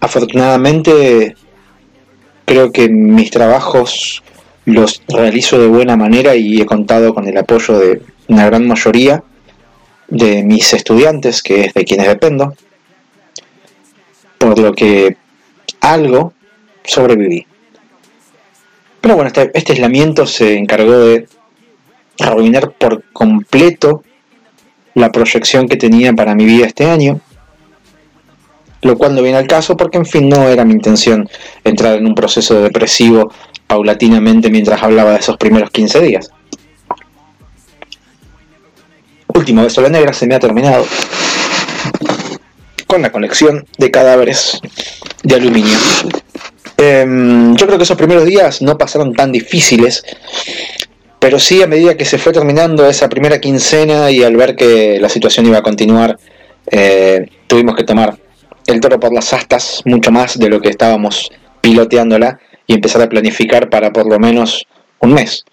afortunadamente 0.00 1.36
creo 2.44 2.70
que 2.70 2.88
mis 2.88 3.30
trabajos 3.30 4.22
los 4.64 5.02
realizo 5.08 5.58
de 5.58 5.66
buena 5.66 5.96
manera 5.96 6.36
y 6.36 6.60
he 6.60 6.66
contado 6.66 7.12
con 7.12 7.26
el 7.26 7.36
apoyo 7.36 7.78
de 7.78 8.02
una 8.28 8.46
gran 8.46 8.66
mayoría 8.68 9.24
de 10.08 10.42
mis 10.44 10.72
estudiantes, 10.72 11.42
que 11.42 11.62
es 11.62 11.74
de 11.74 11.84
quienes 11.84 12.06
dependo 12.06 12.54
por 14.38 14.58
lo 14.58 14.72
que 14.72 15.16
algo 15.80 16.32
sobreviví. 16.84 17.47
Pero 19.08 19.16
bueno, 19.16 19.28
este, 19.28 19.50
este, 19.54 19.72
aislamiento 19.72 20.26
se 20.26 20.58
encargó 20.58 20.98
de 20.98 21.26
arruinar 22.20 22.72
por 22.72 23.04
completo 23.14 24.02
la 24.92 25.10
proyección 25.10 25.66
que 25.66 25.78
tenía 25.78 26.12
para 26.12 26.34
mi 26.34 26.44
vida 26.44 26.66
este 26.66 26.84
año, 26.90 27.18
lo 28.82 28.98
cual 28.98 29.14
no 29.14 29.22
viene 29.22 29.38
al 29.38 29.46
caso 29.46 29.78
porque 29.78 29.96
en 29.96 30.04
fin 30.04 30.28
no 30.28 30.46
era 30.46 30.66
mi 30.66 30.74
intención 30.74 31.26
entrar 31.64 31.94
en 31.94 32.06
un 32.06 32.14
proceso 32.14 32.60
depresivo 32.60 33.32
paulatinamente 33.66 34.50
mientras 34.50 34.82
hablaba 34.82 35.12
de 35.12 35.20
esos 35.20 35.38
primeros 35.38 35.70
15 35.70 36.02
días. 36.02 36.30
Último 39.28 39.62
beso 39.62 39.80
la 39.80 39.88
negra 39.88 40.12
se 40.12 40.26
me 40.26 40.34
ha 40.34 40.38
terminado 40.38 40.84
con 42.86 43.00
la 43.00 43.10
conexión 43.10 43.64
de 43.78 43.90
cadáveres 43.90 44.60
de 45.22 45.34
aluminio. 45.34 45.78
Em, 46.80 47.56
yo 47.56 47.66
creo 47.66 47.76
que 47.76 47.82
esos 47.82 47.96
primeros 47.96 48.24
días 48.24 48.62
no 48.62 48.78
pasaron 48.78 49.12
tan 49.12 49.32
difíciles, 49.32 50.04
pero 51.18 51.40
sí 51.40 51.60
a 51.60 51.66
medida 51.66 51.96
que 51.96 52.04
se 52.04 52.18
fue 52.18 52.32
terminando 52.32 52.88
esa 52.88 53.08
primera 53.08 53.40
quincena 53.40 54.12
y 54.12 54.22
al 54.22 54.36
ver 54.36 54.54
que 54.54 55.00
la 55.00 55.08
situación 55.08 55.46
iba 55.46 55.58
a 55.58 55.62
continuar, 55.62 56.16
eh, 56.70 57.28
tuvimos 57.48 57.74
que 57.74 57.82
tomar 57.82 58.16
el 58.68 58.80
toro 58.80 59.00
por 59.00 59.12
las 59.12 59.32
astas 59.32 59.82
mucho 59.86 60.12
más 60.12 60.38
de 60.38 60.48
lo 60.48 60.60
que 60.60 60.68
estábamos 60.68 61.32
piloteándola 61.60 62.38
y 62.68 62.74
empezar 62.74 63.02
a 63.02 63.08
planificar 63.08 63.68
para 63.68 63.92
por 63.92 64.08
lo 64.08 64.20
menos 64.20 64.64
un 65.00 65.14
mes. 65.14 65.44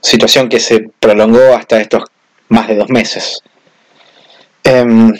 Situación 0.00 0.48
que 0.48 0.58
se 0.58 0.90
prolongó 0.98 1.54
hasta 1.54 1.80
estos 1.80 2.02
más 2.48 2.66
de 2.66 2.74
dos 2.74 2.90
meses. 2.90 3.42
Em, 4.64 5.12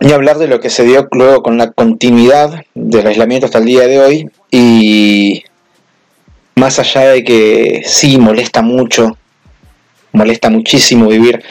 ni 0.00 0.12
hablar 0.12 0.38
de 0.38 0.48
lo 0.48 0.60
que 0.60 0.70
se 0.70 0.84
dio 0.84 1.08
luego 1.12 1.42
con 1.42 1.58
la 1.58 1.72
continuidad 1.72 2.62
del 2.74 3.06
aislamiento 3.06 3.46
hasta 3.46 3.58
el 3.58 3.64
día 3.64 3.86
de 3.86 4.00
hoy 4.00 4.30
y 4.50 5.44
más 6.54 6.78
allá 6.78 7.08
de 7.08 7.24
que 7.24 7.82
sí 7.84 8.18
molesta 8.18 8.62
mucho, 8.62 9.16
molesta 10.12 10.50
muchísimo 10.50 11.08
vivir 11.08 11.42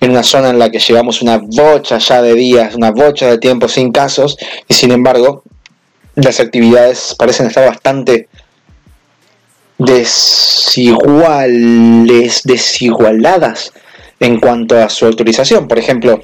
en 0.00 0.10
una 0.10 0.22
zona 0.22 0.50
en 0.50 0.58
la 0.58 0.70
que 0.70 0.78
llevamos 0.78 1.22
una 1.22 1.38
bocha 1.38 1.98
ya 1.98 2.22
de 2.22 2.34
días, 2.34 2.74
una 2.74 2.90
bocha 2.90 3.30
de 3.30 3.38
tiempo 3.38 3.68
sin 3.68 3.92
casos 3.92 4.36
y 4.68 4.74
sin 4.74 4.90
embargo 4.90 5.42
las 6.14 6.40
actividades 6.40 7.14
parecen 7.18 7.46
estar 7.46 7.66
bastante 7.66 8.28
desiguales, 9.78 12.42
desigualadas 12.44 13.72
en 14.20 14.38
cuanto 14.38 14.78
a 14.78 14.88
su 14.88 15.06
autorización. 15.06 15.66
Por 15.66 15.78
ejemplo, 15.78 16.22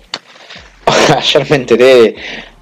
ayer 1.16 1.46
me 1.50 1.56
enteré 1.56 2.14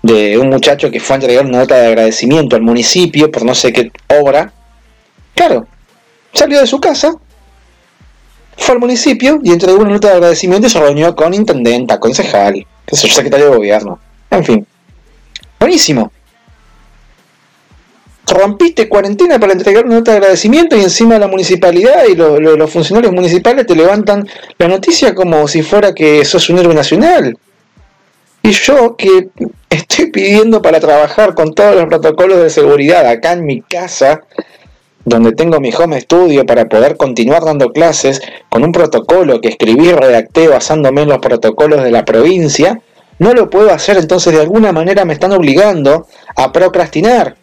de, 0.02 0.38
un 0.38 0.49
muchacho 0.49 0.90
que 0.90 1.00
fue 1.00 1.14
a 1.14 1.18
entregar 1.18 1.47
una 1.47 1.59
nota 1.59 1.76
de 1.76 1.88
agradecimiento 1.88 2.56
al 2.56 2.62
municipio 2.62 3.30
por 3.30 3.45
no 3.45 3.54
sé 3.54 3.73
qué 3.73 3.90
obra. 4.21 4.52
Claro, 5.35 5.66
salió 6.33 6.61
de 6.61 6.66
su 6.66 6.80
casa, 6.80 7.12
fue 8.56 8.75
al 8.75 8.80
municipio 8.80 9.38
y 9.42 9.52
entregó 9.52 9.78
una 9.80 9.90
nota 9.90 10.09
de 10.09 10.14
agradecimiento 10.14 10.66
y 10.66 10.71
se 10.71 10.80
reunió 10.80 11.14
con 11.14 11.35
intendenta, 11.35 12.00
concejal, 12.00 12.66
secretario 12.90 13.50
de 13.50 13.56
gobierno. 13.56 13.99
En 14.30 14.45
fin, 14.45 14.66
buenísimo. 15.61 16.11
Rompiste 18.28 18.88
cuarentena 18.88 19.38
para 19.38 19.52
entregar 19.52 19.85
una 19.85 19.97
nota 19.97 20.11
de 20.11 20.16
agradecimiento 20.16 20.76
y 20.76 20.83
encima 20.83 21.16
la 21.18 21.28
municipalidad 21.28 22.06
y 22.09 22.16
los 22.16 22.71
funcionarios 22.71 23.12
municipales 23.12 23.66
te 23.66 23.76
levantan 23.76 24.26
la 24.59 24.66
noticia 24.66 25.14
como 25.14 25.47
si 25.47 25.62
fuera 25.62 25.95
que 25.95 26.25
sos 26.25 26.49
un 26.50 26.59
héroe 26.59 26.75
nacional. 26.75 27.38
Y 28.47 28.53
yo 28.53 28.95
que 28.95 29.31
estoy 29.71 30.12
pidiendo 30.12 30.62
para 30.62 30.79
trabajar 30.79 31.35
con 31.35 31.53
todos 31.53 31.75
los 31.75 31.87
protocolos 31.87 32.41
de 32.41 32.49
seguridad 32.49 33.05
acá 33.05 33.33
en 33.33 33.45
mi 33.45 33.61
casa, 33.61 34.21
donde 35.05 35.33
tengo 35.33 35.59
mi 35.59 35.73
home 35.75 36.00
studio 36.00 36.47
para 36.47 36.67
poder 36.67 36.97
continuar 36.97 37.43
dando 37.45 37.73
clases 37.73 38.23
con 38.49 38.62
un 38.62 38.71
protocolo 38.71 39.41
que 39.41 39.49
escribí 39.49 39.88
y 39.88 39.93
redacté 39.93 40.47
basándome 40.47 41.03
en 41.03 41.09
los 41.09 41.19
protocolos 41.19 41.83
de 41.83 41.91
la 41.91 42.05
provincia, 42.05 42.81
no 43.19 43.35
lo 43.35 43.50
puedo 43.50 43.73
hacer, 43.73 43.97
entonces 43.97 44.33
de 44.33 44.43
alguna 44.43 44.71
manera 44.71 45.05
me 45.05 45.15
están 45.15 45.33
obligando 45.33 46.07
a 46.37 46.53
procrastinar. 46.53 47.35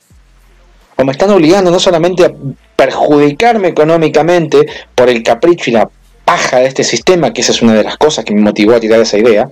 O 0.95 1.03
me 1.03 1.11
están 1.11 1.31
obligando 1.31 1.69
no 1.69 1.81
solamente 1.81 2.23
a 2.23 2.31
perjudicarme 2.77 3.67
económicamente 3.67 4.67
por 4.95 5.09
el 5.09 5.21
capricho 5.21 5.69
y 5.69 5.73
la 5.73 5.89
paja 6.23 6.59
de 6.59 6.67
este 6.67 6.85
sistema, 6.85 7.33
que 7.33 7.41
esa 7.41 7.51
es 7.51 7.61
una 7.61 7.73
de 7.73 7.83
las 7.83 7.97
cosas 7.97 8.23
que 8.23 8.33
me 8.33 8.39
motivó 8.39 8.75
a 8.75 8.79
tirar 8.79 9.01
esa 9.01 9.17
idea, 9.17 9.51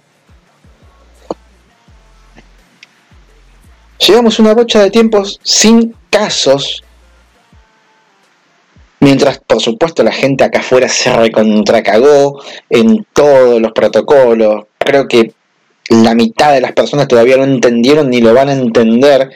Llevamos 4.07 4.39
una 4.39 4.55
bocha 4.55 4.81
de 4.81 4.89
tiempos 4.89 5.39
sin 5.43 5.95
casos, 6.09 6.83
mientras 8.99 9.37
por 9.37 9.61
supuesto 9.61 10.01
la 10.03 10.11
gente 10.11 10.43
acá 10.43 10.59
afuera 10.59 10.89
se 10.89 11.15
recontracagó 11.15 12.41
en 12.71 13.05
todos 13.13 13.61
los 13.61 13.71
protocolos. 13.73 14.65
Creo 14.79 15.07
que 15.07 15.33
la 15.89 16.15
mitad 16.15 16.51
de 16.53 16.61
las 16.61 16.71
personas 16.71 17.07
todavía 17.07 17.37
no 17.37 17.43
entendieron 17.43 18.09
ni 18.09 18.21
lo 18.21 18.33
van 18.33 18.49
a 18.49 18.53
entender 18.53 19.29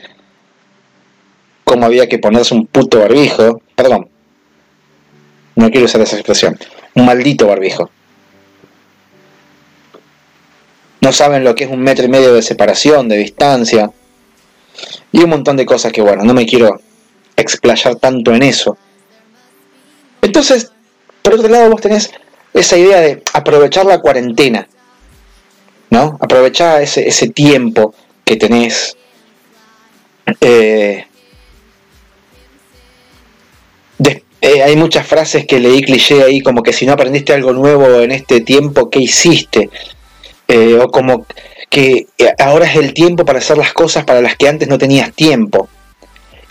cómo 1.64 1.86
había 1.86 2.10
que 2.10 2.18
ponerse 2.18 2.56
un 2.56 2.66
puto 2.66 3.02
barbijo. 3.02 3.62
Perdón, 3.76 4.10
no 5.56 5.70
quiero 5.70 5.86
usar 5.86 6.02
esa 6.02 6.16
expresión. 6.16 6.58
Un 6.96 7.06
maldito 7.06 7.46
barbijo. 7.46 7.92
No 11.02 11.12
saben 11.12 11.44
lo 11.44 11.54
que 11.54 11.66
es 11.66 11.70
un 11.70 11.82
metro 11.82 12.06
y 12.06 12.10
medio 12.10 12.34
de 12.34 12.42
separación, 12.42 13.08
de 13.08 13.18
distancia 13.18 13.92
y 15.16 15.24
un 15.24 15.30
montón 15.30 15.56
de 15.56 15.66
cosas 15.66 15.94
que, 15.94 16.02
bueno, 16.02 16.26
no 16.26 16.34
me 16.34 16.46
quiero 16.46 16.82
explayar 17.38 17.96
tanto 17.96 18.34
en 18.34 18.44
eso. 18.44 18.78
Entonces, 20.22 20.74
por 21.22 21.36
otro 21.36 21.48
lado, 21.48 21.70
vos 21.70 21.80
tenés 21.80 22.12
esa 22.54 22.78
idea 22.78 23.00
de 23.00 23.24
aprovechar 23.32 23.86
la 23.86 24.02
cuarentena, 24.02 24.68
¿no? 25.90 26.18
Aprovechar 26.20 26.82
ese, 26.82 27.08
ese 27.08 27.30
tiempo 27.30 27.96
que 28.26 28.36
tenés. 28.36 28.98
Eh, 30.42 31.06
eh, 34.42 34.64
hay 34.64 34.76
muchas 34.76 35.08
frases 35.08 35.48
que 35.48 35.62
leí 35.62 35.82
cliché 35.82 36.24
ahí, 36.24 36.42
como 36.42 36.62
que 36.62 36.74
si 36.74 36.86
no 36.86 36.92
aprendiste 36.92 37.32
algo 37.32 37.54
nuevo 37.54 38.02
en 38.02 38.12
este 38.12 38.42
tiempo, 38.42 38.90
¿qué 38.90 39.00
hiciste? 39.00 39.70
Eh, 40.50 40.78
o 40.78 40.90
como 40.90 41.26
que 41.70 42.08
eh, 42.18 42.34
ahora 42.40 42.66
es 42.66 42.76
el 42.76 42.94
tiempo 42.94 43.26
para 43.26 43.40
hacer 43.40 43.58
las 43.58 43.74
cosas 43.74 44.04
para 44.06 44.22
las 44.22 44.36
que 44.36 44.48
antes 44.48 44.68
no 44.68 44.78
tenías 44.78 45.14
tiempo. 45.14 45.68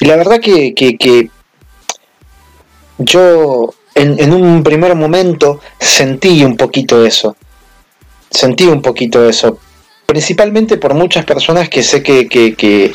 Y 0.01 0.07
la 0.07 0.17
verdad 0.17 0.41
que, 0.41 0.75
que, 0.75 1.31
yo 2.99 3.75
en, 3.95 4.33
un 4.33 4.63
primer 4.63 4.95
momento 4.95 5.61
sentí 5.79 6.45
un 6.45 6.57
poquito 6.57 7.05
eso. 7.05 7.37
Sentí 8.31 8.65
un 8.65 8.83
poquito 8.83 9.29
eso. 9.29 9.59
Principalmente 10.07 10.77
por 10.77 10.95
muchas 10.95 11.25
personas 11.25 11.69
que 11.69 11.83
sé 11.83 12.03
que, 12.03 12.29
que, 12.29 12.55
que, 12.55 12.93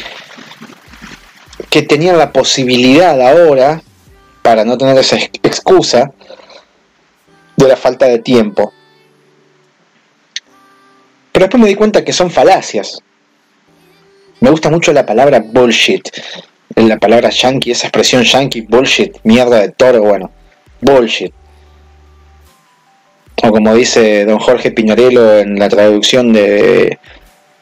que 1.70 1.82
tenían 1.84 2.18
la 2.18 2.32
posibilidad 2.32 3.20
ahora, 3.22 3.82
para 4.42 4.66
no 4.66 4.78
tener 4.78 4.98
esa 4.98 5.18
excusa, 5.18 6.12
de 7.56 7.68
la 7.68 7.76
falta 7.76 8.06
de 8.06 8.20
tiempo. 8.20 8.74
Pero 11.40 11.48
después 11.48 11.64
me 11.64 11.70
di 11.70 11.76
cuenta 11.76 12.04
que 12.04 12.12
son 12.12 12.30
falacias. 12.30 13.02
Me 14.42 14.50
gusta 14.50 14.70
mucho 14.70 14.92
la 14.92 15.06
palabra 15.06 15.40
bullshit. 15.40 16.06
La 16.76 16.98
palabra 16.98 17.30
yankee, 17.30 17.72
esa 17.72 17.88
expresión 17.88 18.24
yankee, 18.24 18.66
bullshit, 18.68 19.16
mierda 19.24 19.62
de 19.62 19.70
toro, 19.70 20.02
bueno, 20.02 20.32
bullshit. 20.82 21.34
O 23.42 23.52
como 23.52 23.74
dice 23.74 24.26
don 24.26 24.38
Jorge 24.40 24.72
Piñarello 24.72 25.40
en 25.40 25.58
la 25.58 25.70
traducción 25.70 26.34
de 26.34 27.00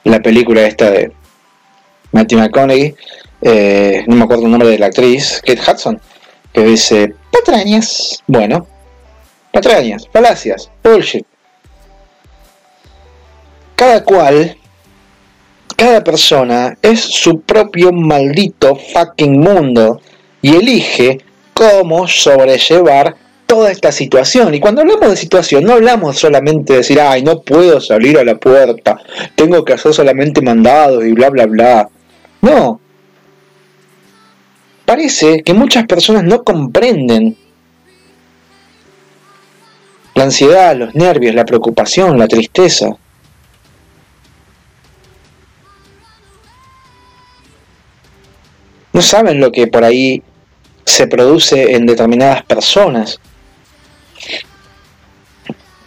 la 0.06 0.22
película 0.22 0.66
esta 0.66 0.90
de 0.90 1.12
Matthew 2.14 2.40
McConaughey, 2.40 2.96
eh, 3.44 4.04
no 4.08 4.16
me 4.16 4.24
acuerdo 4.24 4.46
el 4.46 4.50
nombre 4.50 4.70
de 4.70 4.80
la 4.80 4.88
actriz, 4.88 5.40
Kate 5.46 5.62
Hudson, 5.62 6.02
que 6.52 6.66
dice, 6.66 7.14
patrañas, 7.32 8.24
bueno, 8.26 8.66
patrañas, 9.52 10.10
falacias, 10.12 10.72
bullshit. 10.84 11.28
Cada 13.78 14.04
cual, 14.04 14.58
cada 15.76 16.04
persona 16.04 16.76
es 16.82 17.00
su 17.00 17.42
propio 17.42 17.92
maldito 17.92 18.76
fucking 18.76 19.40
mundo 19.40 20.02
y 20.42 20.56
elige 20.56 21.20
cómo 21.54 22.08
sobrellevar 22.08 23.16
toda 23.46 23.70
esta 23.70 23.92
situación. 23.92 24.56
Y 24.56 24.60
cuando 24.60 24.82
hablamos 24.82 25.12
de 25.12 25.16
situación, 25.16 25.64
no 25.64 25.74
hablamos 25.74 26.18
solamente 26.18 26.74
de 26.74 26.80
decir, 26.80 27.00
ay, 27.00 27.22
no 27.22 27.44
puedo 27.44 27.80
salir 27.80 28.18
a 28.18 28.24
la 28.24 28.36
puerta, 28.38 29.00
tengo 29.36 29.64
que 29.64 29.74
hacer 29.74 29.94
solamente 29.94 30.42
mandados 30.42 31.06
y 31.06 31.12
bla, 31.12 31.30
bla, 31.30 31.46
bla. 31.46 31.88
No. 32.42 32.82
Parece 34.86 35.44
que 35.44 35.54
muchas 35.54 35.86
personas 35.86 36.24
no 36.24 36.44
comprenden 36.44 37.38
la 40.16 40.24
ansiedad, 40.24 40.76
los 40.76 40.96
nervios, 40.96 41.36
la 41.36 41.46
preocupación, 41.46 42.18
la 42.18 42.28
tristeza. 42.28 42.98
No 48.98 49.04
saben 49.04 49.40
lo 49.40 49.52
que 49.52 49.68
por 49.68 49.84
ahí 49.84 50.24
se 50.84 51.06
produce 51.06 51.76
en 51.76 51.86
determinadas 51.86 52.42
personas. 52.42 53.20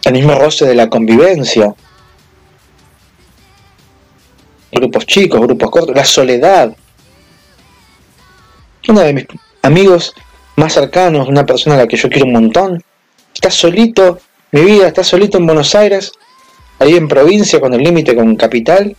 El 0.05 0.13
mismo 0.13 0.33
roce 0.35 0.65
de 0.65 0.75
la 0.75 0.87
convivencia. 0.87 1.75
Grupos 4.71 5.05
chicos, 5.05 5.41
grupos 5.41 5.69
cortos, 5.69 5.93
la 5.93 6.05
soledad. 6.05 6.73
Uno 8.87 9.01
de 9.01 9.13
mis 9.13 9.25
amigos 9.61 10.13
más 10.55 10.71
cercanos, 10.71 11.27
una 11.27 11.45
persona 11.45 11.75
a 11.75 11.79
la 11.79 11.87
que 11.89 11.97
yo 11.97 12.07
quiero 12.07 12.27
un 12.27 12.31
montón, 12.31 12.81
está 13.33 13.51
solito, 13.51 14.19
mi 14.53 14.61
vida, 14.61 14.87
está 14.87 15.03
solito 15.03 15.37
en 15.37 15.47
Buenos 15.47 15.75
Aires, 15.75 16.13
ahí 16.79 16.95
en 16.95 17.09
provincia 17.09 17.59
con 17.59 17.73
el 17.73 17.83
límite 17.83 18.15
con 18.15 18.37
capital, 18.37 18.95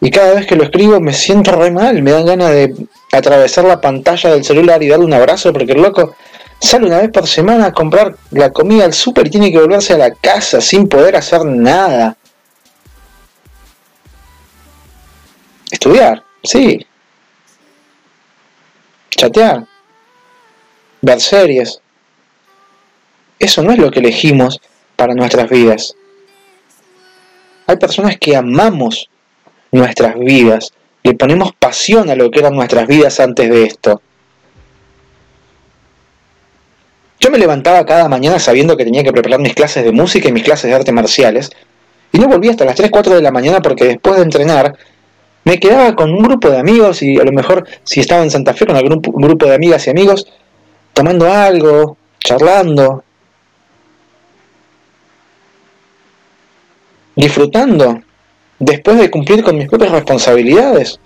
y 0.00 0.10
cada 0.10 0.34
vez 0.34 0.46
que 0.46 0.56
lo 0.56 0.64
escribo 0.64 1.00
me 1.00 1.12
siento 1.12 1.52
re 1.52 1.70
mal, 1.70 2.02
me 2.02 2.12
dan 2.12 2.26
ganas 2.26 2.50
de 2.50 2.74
atravesar 3.12 3.64
la 3.64 3.80
pantalla 3.80 4.30
del 4.30 4.44
celular 4.44 4.82
y 4.82 4.88
darle 4.88 5.04
un 5.04 5.14
abrazo 5.14 5.52
porque 5.52 5.72
el 5.72 5.82
loco 5.82 6.14
sale 6.60 6.86
una 6.86 6.98
vez 6.98 7.10
por 7.10 7.26
semana 7.26 7.66
a 7.66 7.72
comprar 7.72 8.16
la 8.30 8.52
comida 8.52 8.84
al 8.84 8.92
súper 8.92 9.26
y 9.26 9.30
tiene 9.30 9.50
que 9.50 9.58
volverse 9.58 9.94
a 9.94 9.98
la 9.98 10.10
casa 10.12 10.60
sin 10.60 10.88
poder 10.88 11.16
hacer 11.16 11.44
nada. 11.44 12.16
Estudiar, 15.70 16.22
sí. 16.42 16.86
Chatear. 19.10 19.66
Ver 21.00 21.20
series. 21.20 21.80
Eso 23.38 23.62
no 23.62 23.72
es 23.72 23.78
lo 23.78 23.90
que 23.90 24.00
elegimos 24.00 24.60
para 24.96 25.14
nuestras 25.14 25.48
vidas. 25.48 25.94
Hay 27.66 27.76
personas 27.76 28.16
que 28.18 28.34
amamos 28.34 29.08
nuestras 29.72 30.18
vidas, 30.18 30.72
le 31.02 31.14
ponemos 31.14 31.52
pasión 31.58 32.10
a 32.10 32.14
lo 32.14 32.30
que 32.30 32.40
eran 32.40 32.54
nuestras 32.54 32.86
vidas 32.86 33.20
antes 33.20 33.48
de 33.48 33.64
esto. 33.64 34.02
Yo 37.20 37.30
me 37.30 37.38
levantaba 37.38 37.84
cada 37.84 38.08
mañana 38.08 38.38
sabiendo 38.38 38.76
que 38.76 38.84
tenía 38.84 39.02
que 39.02 39.12
preparar 39.12 39.40
mis 39.40 39.54
clases 39.54 39.84
de 39.84 39.92
música 39.92 40.28
y 40.28 40.32
mis 40.32 40.44
clases 40.44 40.70
de 40.70 40.76
artes 40.76 40.94
marciales, 40.94 41.50
y 42.12 42.18
no 42.18 42.28
volví 42.28 42.48
hasta 42.48 42.64
las 42.64 42.76
3, 42.76 42.90
4 42.90 43.16
de 43.16 43.22
la 43.22 43.30
mañana 43.30 43.60
porque 43.60 43.84
después 43.84 44.16
de 44.16 44.22
entrenar 44.22 44.74
me 45.44 45.58
quedaba 45.58 45.94
con 45.94 46.10
un 46.10 46.22
grupo 46.22 46.50
de 46.50 46.58
amigos 46.58 47.02
y 47.02 47.18
a 47.18 47.24
lo 47.24 47.32
mejor 47.32 47.66
si 47.82 48.00
estaba 48.00 48.22
en 48.22 48.30
Santa 48.30 48.54
Fe 48.54 48.66
con 48.66 48.76
algún 48.76 49.00
grupo 49.00 49.46
de 49.46 49.54
amigas 49.54 49.86
y 49.86 49.90
amigos, 49.90 50.26
tomando 50.92 51.30
algo, 51.30 51.96
charlando, 52.18 53.04
disfrutando 57.16 58.02
después 58.58 58.98
de 58.98 59.10
cumplir 59.10 59.42
con 59.42 59.56
mis 59.56 59.68
propias 59.68 59.92
responsabilidades. 59.92 60.98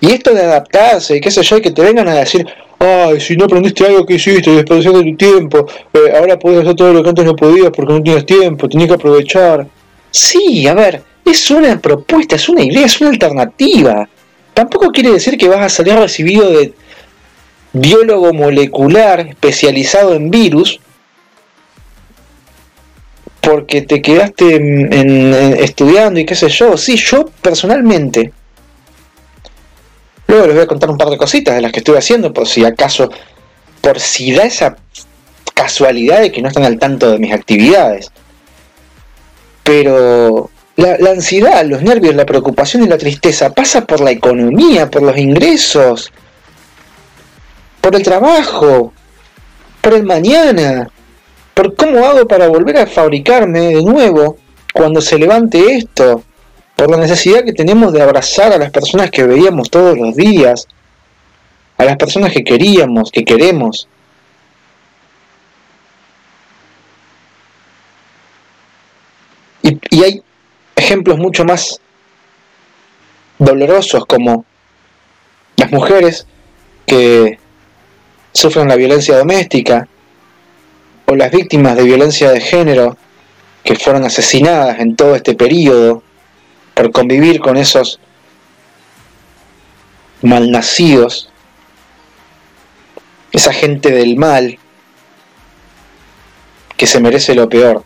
Y 0.00 0.10
esto 0.10 0.34
de 0.34 0.42
adaptarse 0.42 1.16
y 1.16 1.20
qué 1.20 1.30
sé 1.30 1.42
yo, 1.42 1.60
que 1.60 1.70
te 1.70 1.82
vengan 1.82 2.08
a 2.08 2.14
decir, 2.14 2.44
ay, 2.78 3.20
si 3.20 3.36
no 3.36 3.44
aprendiste 3.44 3.86
algo 3.86 4.04
que 4.04 4.14
hiciste, 4.14 4.50
desperdiciando 4.50 5.02
tu 5.02 5.16
tiempo, 5.16 5.66
eh, 5.92 6.12
ahora 6.16 6.38
puedes 6.38 6.60
hacer 6.62 6.74
todo 6.74 6.92
lo 6.92 7.02
que 7.02 7.10
antes 7.10 7.24
no 7.24 7.36
podías 7.36 7.70
porque 7.70 7.92
no 7.92 8.02
tienes 8.02 8.26
tiempo, 8.26 8.68
tenías 8.68 8.88
que 8.88 8.94
aprovechar. 8.94 9.66
Sí, 10.10 10.66
a 10.66 10.74
ver, 10.74 11.02
es 11.24 11.50
una 11.50 11.80
propuesta, 11.80 12.36
es 12.36 12.48
una 12.48 12.62
idea, 12.62 12.86
es 12.86 13.00
una 13.00 13.10
alternativa. 13.10 14.08
Tampoco 14.52 14.90
quiere 14.90 15.12
decir 15.12 15.38
que 15.38 15.48
vas 15.48 15.60
a 15.60 15.68
salir 15.68 15.94
recibido 15.94 16.50
de 16.50 16.74
biólogo 17.72 18.32
molecular 18.34 19.20
especializado 19.20 20.14
en 20.14 20.30
virus 20.30 20.80
porque 23.42 23.82
te 23.82 24.00
quedaste 24.00 25.62
estudiando 25.62 26.20
y 26.20 26.24
qué 26.24 26.36
sé 26.36 26.48
yo. 26.48 26.76
Sí, 26.76 26.96
yo 26.96 27.26
personalmente. 27.42 28.32
Luego 30.28 30.46
les 30.46 30.54
voy 30.54 30.64
a 30.64 30.68
contar 30.68 30.88
un 30.88 30.96
par 30.96 31.10
de 31.10 31.18
cositas 31.18 31.56
de 31.56 31.60
las 31.60 31.72
que 31.72 31.80
estuve 31.80 31.98
haciendo 31.98 32.32
por 32.32 32.46
si 32.46 32.64
acaso, 32.64 33.10
por 33.80 33.98
si 33.98 34.32
da 34.32 34.44
esa 34.44 34.76
casualidad 35.54 36.20
de 36.20 36.30
que 36.30 36.40
no 36.40 36.48
están 36.48 36.64
al 36.64 36.78
tanto 36.78 37.10
de 37.10 37.18
mis 37.18 37.34
actividades. 37.34 38.12
Pero 39.64 40.48
la, 40.76 40.96
la, 40.98 41.10
ansiedad, 41.10 41.66
los 41.66 41.82
nervios, 41.82 42.14
la 42.14 42.24
preocupación 42.24 42.84
y 42.84 42.86
la 42.86 42.96
tristeza 42.96 43.52
pasa 43.52 43.84
por 43.84 44.00
la 44.00 44.12
economía, 44.12 44.88
por 44.88 45.02
los 45.02 45.18
ingresos, 45.18 46.12
por 47.80 47.96
el 47.96 48.04
trabajo, 48.04 48.92
por 49.80 49.94
el 49.94 50.04
mañana, 50.04 50.88
por 51.62 51.76
cómo 51.76 52.04
hago 52.04 52.26
para 52.26 52.48
volver 52.48 52.76
a 52.78 52.88
fabricarme 52.88 53.60
de 53.60 53.82
nuevo 53.84 54.36
cuando 54.74 55.00
se 55.00 55.16
levante 55.16 55.76
esto, 55.76 56.24
por 56.74 56.90
la 56.90 56.96
necesidad 56.96 57.44
que 57.44 57.52
tenemos 57.52 57.92
de 57.92 58.02
abrazar 58.02 58.52
a 58.52 58.58
las 58.58 58.72
personas 58.72 59.12
que 59.12 59.22
veíamos 59.22 59.70
todos 59.70 59.96
los 59.96 60.16
días, 60.16 60.66
a 61.78 61.84
las 61.84 61.96
personas 61.96 62.32
que 62.32 62.42
queríamos, 62.42 63.12
que 63.12 63.24
queremos. 63.24 63.86
Y, 69.62 69.78
y 69.90 70.02
hay 70.02 70.22
ejemplos 70.74 71.16
mucho 71.18 71.44
más 71.44 71.80
dolorosos 73.38 74.04
como 74.06 74.44
las 75.54 75.70
mujeres 75.70 76.26
que 76.86 77.38
sufren 78.32 78.66
la 78.66 78.74
violencia 78.74 79.16
doméstica, 79.16 79.86
las 81.16 81.30
víctimas 81.30 81.76
de 81.76 81.84
violencia 81.84 82.30
de 82.30 82.40
género 82.40 82.96
que 83.64 83.76
fueron 83.76 84.04
asesinadas 84.04 84.80
en 84.80 84.96
todo 84.96 85.14
este 85.14 85.34
periodo 85.34 86.02
por 86.74 86.90
convivir 86.90 87.40
con 87.40 87.56
esos 87.56 88.00
malnacidos, 90.22 91.30
esa 93.32 93.52
gente 93.52 93.90
del 93.90 94.16
mal 94.16 94.58
que 96.76 96.86
se 96.86 97.00
merece 97.00 97.34
lo 97.34 97.48
peor. 97.48 97.84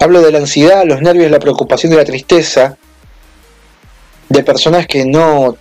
Hablo 0.00 0.22
de 0.22 0.32
la 0.32 0.38
ansiedad, 0.38 0.84
los 0.86 1.02
nervios, 1.02 1.30
la 1.30 1.40
preocupación 1.40 1.92
y 1.92 1.96
la 1.96 2.04
tristeza 2.04 2.76
de 4.28 4.42
personas 4.44 4.86
que 4.86 5.04
no 5.04 5.56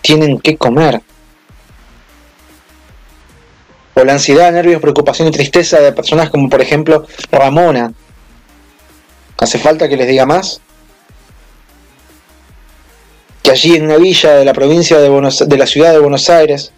tienen 0.00 0.40
que 0.40 0.56
comer, 0.56 1.02
O 3.94 4.04
la 4.04 4.12
ansiedad, 4.12 4.52
nervios, 4.52 4.80
preocupación 4.80 5.28
y 5.28 5.30
tristeza 5.30 5.80
de 5.80 5.92
personas 5.92 6.30
como 6.30 6.48
por 6.48 6.60
ejemplo 6.60 7.06
Ramona. 7.30 7.92
¿Hace 9.38 9.58
falta 9.58 9.88
que 9.88 9.96
les 9.96 10.08
diga 10.08 10.26
más? 10.26 10.60
Que 13.42 13.50
allí 13.50 13.76
en 13.76 13.84
una 13.84 13.96
villa 13.96 14.34
de 14.34 14.44
la 14.44 14.52
provincia 14.52 14.98
de, 14.98 15.08
Buenos, 15.08 15.48
de 15.48 15.56
la 15.58 15.66
ciudad 15.66 15.92
de 15.92 15.98
Buenos 15.98 16.30
Aires 16.30 16.72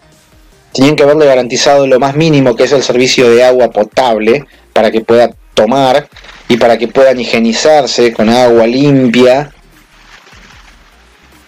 tenían 0.73 0.95
que 0.95 1.03
haberle 1.03 1.25
garantizado 1.25 1.87
lo 1.87 1.99
más 1.99 2.15
mínimo 2.15 2.55
que 2.55 2.65
es 2.65 2.71
el 2.71 2.83
servicio 2.83 3.29
de 3.29 3.43
agua 3.43 3.69
potable 3.71 4.45
para 4.73 4.91
que 4.91 5.01
pueda 5.01 5.31
tomar 5.53 6.07
y 6.49 6.57
para 6.57 6.77
que 6.77 6.87
puedan 6.87 7.19
higienizarse 7.19 8.13
con 8.13 8.29
agua 8.29 8.67
limpia 8.67 9.51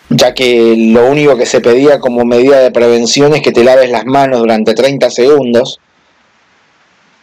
ya 0.10 0.34
que 0.34 0.76
lo 0.78 1.08
único 1.10 1.38
que 1.38 1.46
se 1.46 1.62
pedía 1.62 2.00
como 2.00 2.26
medida 2.26 2.60
de 2.60 2.72
prevención 2.72 3.36
es 3.36 3.42
que 3.42 3.52
te 3.52 3.64
laves 3.64 3.92
las 3.92 4.06
manos 4.06 4.40
durante 4.40 4.74
30 4.74 5.10
segundos. 5.12 5.80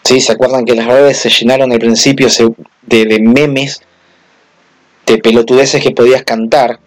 ¿Sí? 0.04 0.20
¿Se 0.20 0.32
acuerdan 0.32 0.64
que 0.64 0.76
las 0.76 0.86
redes 0.86 1.18
se 1.18 1.30
llenaron 1.30 1.72
al 1.72 1.80
principio 1.80 2.28
de, 2.82 3.04
de 3.06 3.20
memes, 3.20 3.82
de 5.04 5.18
pelotudeces 5.18 5.82
que 5.82 5.90
podías 5.90 6.22
cantar? 6.22 6.78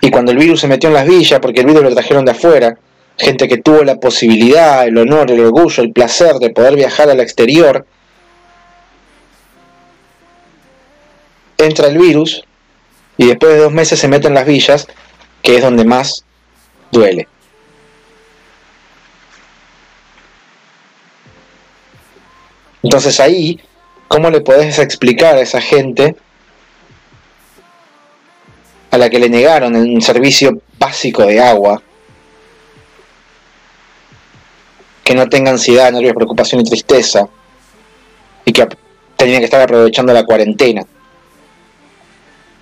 Y 0.00 0.10
cuando 0.10 0.32
el 0.32 0.38
virus 0.38 0.60
se 0.60 0.68
metió 0.68 0.88
en 0.88 0.94
las 0.94 1.06
villas, 1.06 1.38
porque 1.40 1.60
el 1.60 1.66
virus 1.66 1.82
lo 1.82 1.94
trajeron 1.94 2.24
de 2.24 2.32
afuera, 2.32 2.78
gente 3.16 3.46
que 3.46 3.58
tuvo 3.58 3.84
la 3.84 3.96
posibilidad, 3.96 4.86
el 4.86 4.98
honor, 4.98 5.30
el 5.30 5.40
orgullo, 5.40 5.82
el 5.82 5.92
placer 5.92 6.34
de 6.36 6.50
poder 6.50 6.74
viajar 6.74 7.10
al 7.10 7.20
exterior, 7.20 7.86
entra 11.58 11.88
el 11.88 11.98
virus 11.98 12.44
y 13.16 13.26
después 13.26 13.52
de 13.52 13.58
dos 13.58 13.72
meses 13.72 13.98
se 13.98 14.08
mete 14.08 14.28
en 14.28 14.34
las 14.34 14.46
villas, 14.46 14.86
que 15.42 15.56
es 15.56 15.62
donde 15.62 15.84
más 15.84 16.24
duele. 16.92 17.28
Entonces 22.82 23.18
ahí, 23.18 23.60
¿cómo 24.06 24.30
le 24.30 24.40
podés 24.40 24.78
explicar 24.78 25.34
a 25.34 25.40
esa 25.40 25.60
gente 25.60 26.14
a 28.90 28.98
la 28.98 29.10
que 29.10 29.18
le 29.18 29.28
negaron 29.28 29.74
un 29.74 30.00
servicio 30.00 30.62
básico 30.78 31.26
de 31.26 31.40
agua, 31.40 31.82
que 35.02 35.14
no 35.14 35.28
tenga 35.28 35.50
ansiedad, 35.50 35.90
nervios, 35.90 36.14
preocupación 36.14 36.60
y 36.60 36.64
tristeza, 36.64 37.28
y 38.44 38.52
que 38.52 38.68
tenían 39.16 39.40
que 39.40 39.46
estar 39.46 39.60
aprovechando 39.60 40.12
la 40.12 40.24
cuarentena? 40.24 40.86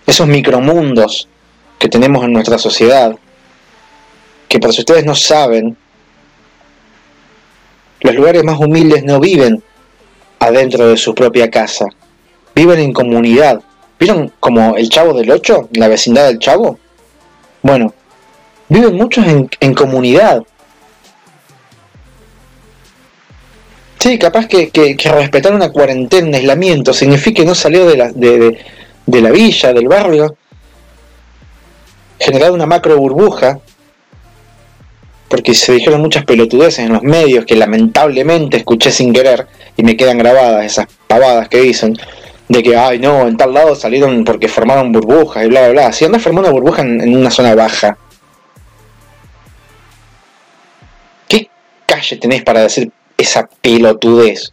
Esos 0.07 0.27
micromundos 0.27 1.29
que 1.79 1.89
tenemos 1.89 2.25
en 2.25 2.33
nuestra 2.33 2.59
sociedad, 2.59 3.17
que 4.49 4.59
por 4.59 4.73
si 4.73 4.81
ustedes 4.81 5.05
no 5.05 5.15
saben, 5.15 5.77
los 8.01 8.15
lugares 8.15 8.45
más 8.45 8.59
humildes 8.59 9.05
no 9.05 9.19
viven 9.19 9.63
adentro 10.39 10.87
de 10.89 10.97
su 10.97 11.15
propia 11.15 11.51
casa, 11.51 11.87
viven 12.55 12.79
en 12.79 12.93
comunidad. 12.93 13.61
¿Vieron 13.99 14.33
como 14.39 14.77
el 14.77 14.89
Chavo 14.89 15.15
del 15.15 15.31
Ocho, 15.31 15.69
la 15.73 15.89
vecindad 15.89 16.27
del 16.27 16.39
Chavo? 16.39 16.79
Bueno, 17.63 17.95
viven 18.69 18.95
muchos 18.95 19.27
en, 19.27 19.75
comunidad. 19.75 20.43
Sí, 23.99 24.19
capaz 24.19 24.47
que, 24.47 24.71
respetar 25.13 25.55
una 25.55 25.73
cuarentena, 25.73 26.37
aislamiento, 26.37 26.93
significa 26.93 27.43
no 27.43 27.55
salió 27.55 27.87
de, 27.87 27.97
la, 27.97 28.13
de 28.13 28.59
la 29.07 29.31
villa, 29.31 29.73
del 29.73 29.89
barrio, 29.89 30.37
generado 32.19 32.55
una 32.55 32.67
macro 32.67 32.97
burbuja, 32.97 33.61
porque 35.29 35.55
se 35.55 35.73
dijeron 35.73 36.01
muchas 36.01 36.25
pelotudeces 36.25 36.81
en 36.81 36.93
los 36.93 37.03
medios 37.03 37.45
que 37.45 37.57
lamentablemente 37.57 38.59
escuché 38.59 38.91
sin 38.91 39.13
querer 39.13 39.47
y 39.77 39.83
me 39.83 39.97
quedan 39.97 40.19
grabadas 40.19 40.65
esas 40.65 40.87
pavadas 41.07 41.49
que 41.49 41.61
dicen 41.61 41.97
de 42.49 42.63
que, 42.63 42.77
ay 42.77 42.99
no, 42.99 43.27
en 43.27 43.37
tal 43.37 43.53
lado 43.53 43.75
salieron 43.75 44.25
porque 44.25 44.49
formaron 44.49 44.93
burbujas 44.93 45.45
y 45.45 45.49
bla, 45.49 45.63
bla, 45.63 45.71
bla. 45.71 45.93
Si 45.93 46.05
andas 46.05 46.23
formando 46.23 46.49
una 46.49 46.59
burbuja 46.59 46.83
en, 46.83 47.01
en 47.01 47.17
una 47.17 47.31
zona 47.31 47.55
baja, 47.55 47.99
¿qué 51.29 51.49
calle 51.87 52.17
tenés 52.17 52.43
para 52.45 52.63
decir 52.63 52.93
esa 53.19 53.49
pelotudez? 53.61 54.53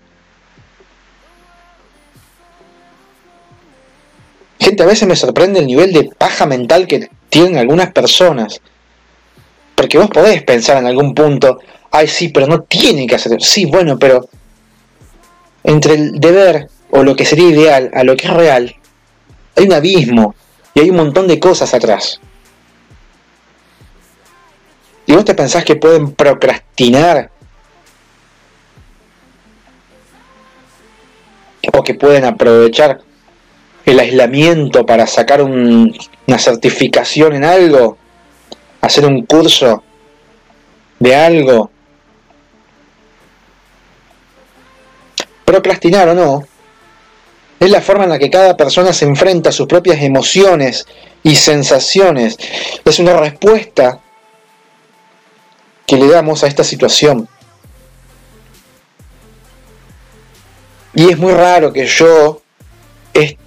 Gente, 4.63 4.82
a 4.82 4.86
veces 4.86 5.06
me 5.10 5.17
sorprende 5.17 5.60
el 5.60 5.67
nivel 5.67 5.91
de 5.91 6.06
paja 6.17 6.45
mental 6.45 6.88
que 6.88 7.10
tienen 7.28 7.58
algunas 7.58 7.91
personas. 7.91 8.62
Porque 9.76 9.97
vos 9.97 10.10
podés 10.10 10.41
pensar 10.43 10.78
en 10.78 10.86
algún 10.86 11.13
punto, 11.13 11.60
ay 11.91 12.08
sí, 12.08 12.30
pero 12.30 12.47
no 12.47 12.62
tiene 12.62 13.06
que 13.06 13.15
hacer. 13.15 13.41
Sí, 13.41 13.65
bueno, 13.65 13.99
pero 13.99 14.26
entre 15.65 15.95
el 15.95 16.12
deber 16.17 16.69
o 16.91 17.04
lo 17.04 17.13
que 17.13 17.26
sería 17.26 17.49
ideal 17.49 17.91
a 17.93 18.06
lo 18.06 18.15
que 18.15 18.28
es 18.28 18.34
real, 18.34 18.73
hay 19.58 19.65
un 19.65 19.73
abismo 19.73 20.34
y 20.73 20.80
hay 20.80 20.89
un 20.91 20.95
montón 20.95 21.28
de 21.28 21.41
cosas 21.41 21.73
atrás. 21.73 22.21
Y 25.06 25.12
vos 25.12 25.26
te 25.26 25.36
pensás 25.36 25.65
que 25.65 25.76
pueden 25.76 26.13
procrastinar 26.13 27.32
o 31.73 31.84
que 31.84 31.95
pueden 31.95 32.23
aprovechar 32.23 33.02
el 33.86 34.00
aislamiento 34.00 34.86
para 34.86 35.08
sacar 35.08 35.41
una 35.41 36.38
certificación 36.38 37.34
en 37.36 37.43
algo, 37.43 37.98
hacer 38.82 39.06
un 39.06 39.26
curso 39.26 39.84
de 41.00 41.15
algo. 41.15 41.69
Procrastinar 45.46 46.10
o 46.10 46.13
no, 46.13 46.43
es 47.60 47.69
la 47.69 47.82
forma 47.82 48.06
en 48.06 48.10
la 48.10 48.19
que 48.19 48.30
cada 48.30 48.58
persona 48.58 48.91
se 48.93 49.06
enfrenta 49.06 49.50
a 49.50 49.54
sus 49.54 49.67
propias 49.67 50.02
emociones 50.02 50.86
y 51.22 51.36
sensaciones. 51.36 52.38
Es 52.84 53.00
una 53.00 53.13
respuesta 53.13 54.00
que 55.86 55.98
le 55.98 56.08
damos 56.08 56.43
a 56.43 56.48
esta 56.48 56.63
situación. 56.63 57.28
Y 60.93 61.10
es 61.10 61.17
muy 61.17 61.34
raro 61.34 61.74
que 61.74 61.86
yo, 61.86 62.41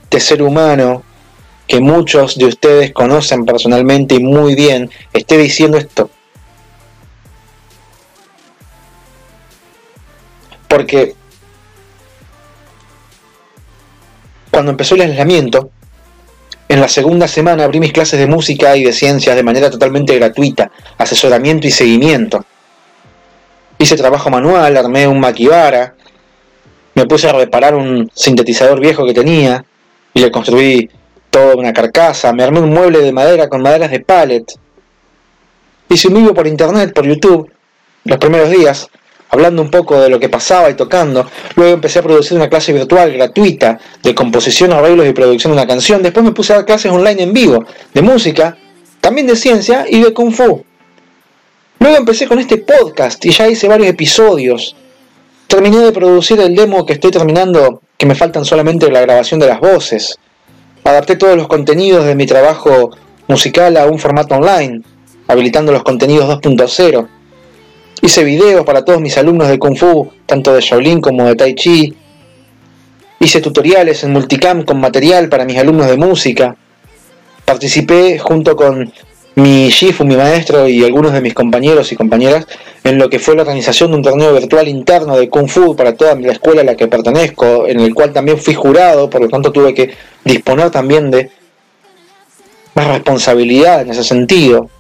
este 0.07 0.21
ser 0.21 0.43
humano 0.43 1.03
que 1.67 1.81
muchos 1.81 2.39
de 2.39 2.47
ustedes 2.47 2.93
conocen 2.93 3.45
personalmente 3.45 4.15
y 4.15 4.21
muy 4.21 4.55
bien 4.55 4.89
esté 5.13 5.37
diciendo 5.37 5.77
esto. 5.77 6.11
Porque 10.69 11.15
cuando 14.53 14.71
empezó 14.71 14.95
el 14.95 15.03
aislamiento, 15.03 15.71
en 16.69 16.81
la 16.81 16.89
segunda 16.89 17.27
semana 17.27 17.65
abrí 17.65 17.81
mis 17.81 17.93
clases 17.93 18.21
de 18.21 18.29
música 18.29 18.77
y 18.77 18.85
de 18.85 18.93
ciencias 18.93 19.35
de 19.35 19.43
manera 19.43 19.71
totalmente 19.71 20.15
gratuita, 20.15 20.71
asesoramiento 20.99 21.67
y 21.67 21.73
seguimiento. 21.73 22.45
Hice 23.79 23.97
trabajo 23.97 24.31
manual, 24.31 24.77
armé 24.77 25.09
un 25.09 25.19
maquibara, 25.19 25.95
me 26.95 27.07
puse 27.07 27.29
a 27.29 27.33
reparar 27.33 27.75
un 27.75 28.09
sintetizador 28.15 28.79
viejo 28.81 29.05
que 29.05 29.13
tenía, 29.13 29.65
y 30.17 30.21
le 30.21 30.31
construí 30.31 30.89
toda 31.31 31.57
una 31.57 31.75
carcasa, 31.75 32.33
me 32.33 32.43
armé 32.43 32.61
un 32.61 32.71
mueble 32.71 33.01
de 33.01 33.13
madera 33.13 33.51
con 33.51 33.61
maderas 33.61 33.91
de 33.91 34.01
pallet. 34.01 34.47
Hice 35.91 36.09
un 36.09 36.15
vivo 36.15 36.33
por 36.33 36.47
internet, 36.47 36.95
por 36.95 37.07
YouTube, 37.07 37.53
los 38.05 38.17
primeros 38.17 38.49
días, 38.49 38.89
hablando 39.29 39.61
un 39.61 39.71
poco 39.71 40.01
de 40.01 40.09
lo 40.09 40.19
que 40.19 40.31
pasaba 40.31 40.71
y 40.71 40.75
tocando. 40.75 41.27
Luego 41.55 41.75
empecé 41.75 41.99
a 41.99 42.03
producir 42.03 42.35
una 42.35 42.49
clase 42.49 42.73
virtual 42.73 43.13
gratuita 43.13 43.79
de 44.03 44.15
composición, 44.15 44.73
arreglos 44.73 45.07
y 45.07 45.13
producción 45.13 45.53
de 45.53 45.59
una 45.59 45.69
canción. 45.69 46.03
Después 46.03 46.25
me 46.25 46.33
puse 46.33 46.55
a 46.55 46.57
dar 46.57 46.65
clases 46.65 46.91
online 46.91 47.23
en 47.23 47.35
vivo, 47.35 47.67
de 47.93 48.01
música, 48.01 48.57
también 49.03 49.27
de 49.27 49.37
ciencia 49.37 49.85
y 49.87 50.01
de 50.01 50.15
kung 50.15 50.33
fu. 50.33 50.65
Luego 51.79 51.97
empecé 51.99 52.27
con 52.27 52.39
este 52.39 52.57
podcast 52.57 53.23
y 53.27 53.33
ya 53.33 53.49
hice 53.49 53.69
varios 53.69 53.89
episodios. 53.89 54.75
Terminé 55.47 55.77
de 55.77 55.93
producir 55.93 56.41
el 56.41 56.55
demo 56.57 56.87
que 56.87 56.95
estoy 56.95 57.11
terminando 57.11 57.83
que 57.97 58.07
me 58.07 58.15
faltan 58.15 58.45
solamente 58.45 58.91
la 58.91 59.01
grabación 59.01 59.41
de 59.41 59.47
las 59.47 59.61
voces. 59.61 60.19
Adapté 60.85 61.17
todos 61.17 61.37
los 61.37 61.49
contenidos 61.49 62.05
de 62.05 62.15
mi 62.15 62.27
trabajo 62.27 62.91
musical 63.29 63.77
a 63.77 63.87
un 63.87 63.99
formato 63.99 64.35
online, 64.35 64.83
habilitando 65.27 65.73
los 65.73 65.83
contenidos 65.83 66.29
2.0. 66.29 67.09
Hice 68.03 68.25
videos 68.25 68.65
para 68.65 68.85
todos 68.85 69.01
mis 69.01 69.17
alumnos 69.19 69.49
de 69.49 69.59
Kung 69.59 69.77
Fu, 69.77 70.13
tanto 70.27 70.55
de 70.55 70.61
Shaolin 70.61 71.01
como 71.01 71.27
de 71.27 71.35
Tai 71.35 71.55
Chi. 71.55 71.97
Hice 73.19 73.41
tutoriales 73.41 74.05
en 74.05 74.13
multicam 74.13 74.65
con 74.65 74.79
material 74.79 75.29
para 75.29 75.45
mis 75.45 75.59
alumnos 75.59 75.87
de 75.87 75.97
música. 75.97 76.57
Participé 77.45 78.19
junto 78.19 78.55
con 78.55 78.93
mi 79.37 79.69
Shifu, 79.69 80.05
mi 80.05 80.17
maestro 80.17 80.67
y 80.67 80.83
algunos 80.83 81.13
de 81.13 81.21
mis 81.21 81.35
compañeros 81.35 81.93
y 81.93 81.97
compañeras 81.97 82.47
en 82.83 82.99
lo 82.99 83.11
que 83.11 83.19
fue 83.19 83.37
la 83.37 83.43
organización 83.43 83.91
de 83.91 83.99
un 83.99 84.03
torneo 84.03 84.33
virtual 84.33 84.67
interno 84.67 85.15
de 85.17 85.29
Kung 85.29 85.49
Fu 85.49 85.77
para 85.77 85.95
toda 85.95 86.15
la 86.15 86.33
escuela 86.33 86.63
a 86.63 86.65
la 86.65 86.75
que 86.75 86.89
pertenezco, 86.89 87.67
en 87.67 87.81
el 87.81 87.95
cual 87.95 88.15
también 88.15 88.39
fui 88.39 88.55
jurado, 88.55 89.11
por 89.11 89.21
lo 89.21 89.29
tanto 89.29 89.53
tuve 89.53 89.75
que 89.75 89.95
disponer 90.25 90.71
también 90.71 91.11
de 91.11 91.31
más 92.75 92.89
responsabilidad 92.89 93.83
en 93.83 93.91
ese 93.91 94.05
sentido. 94.05 94.71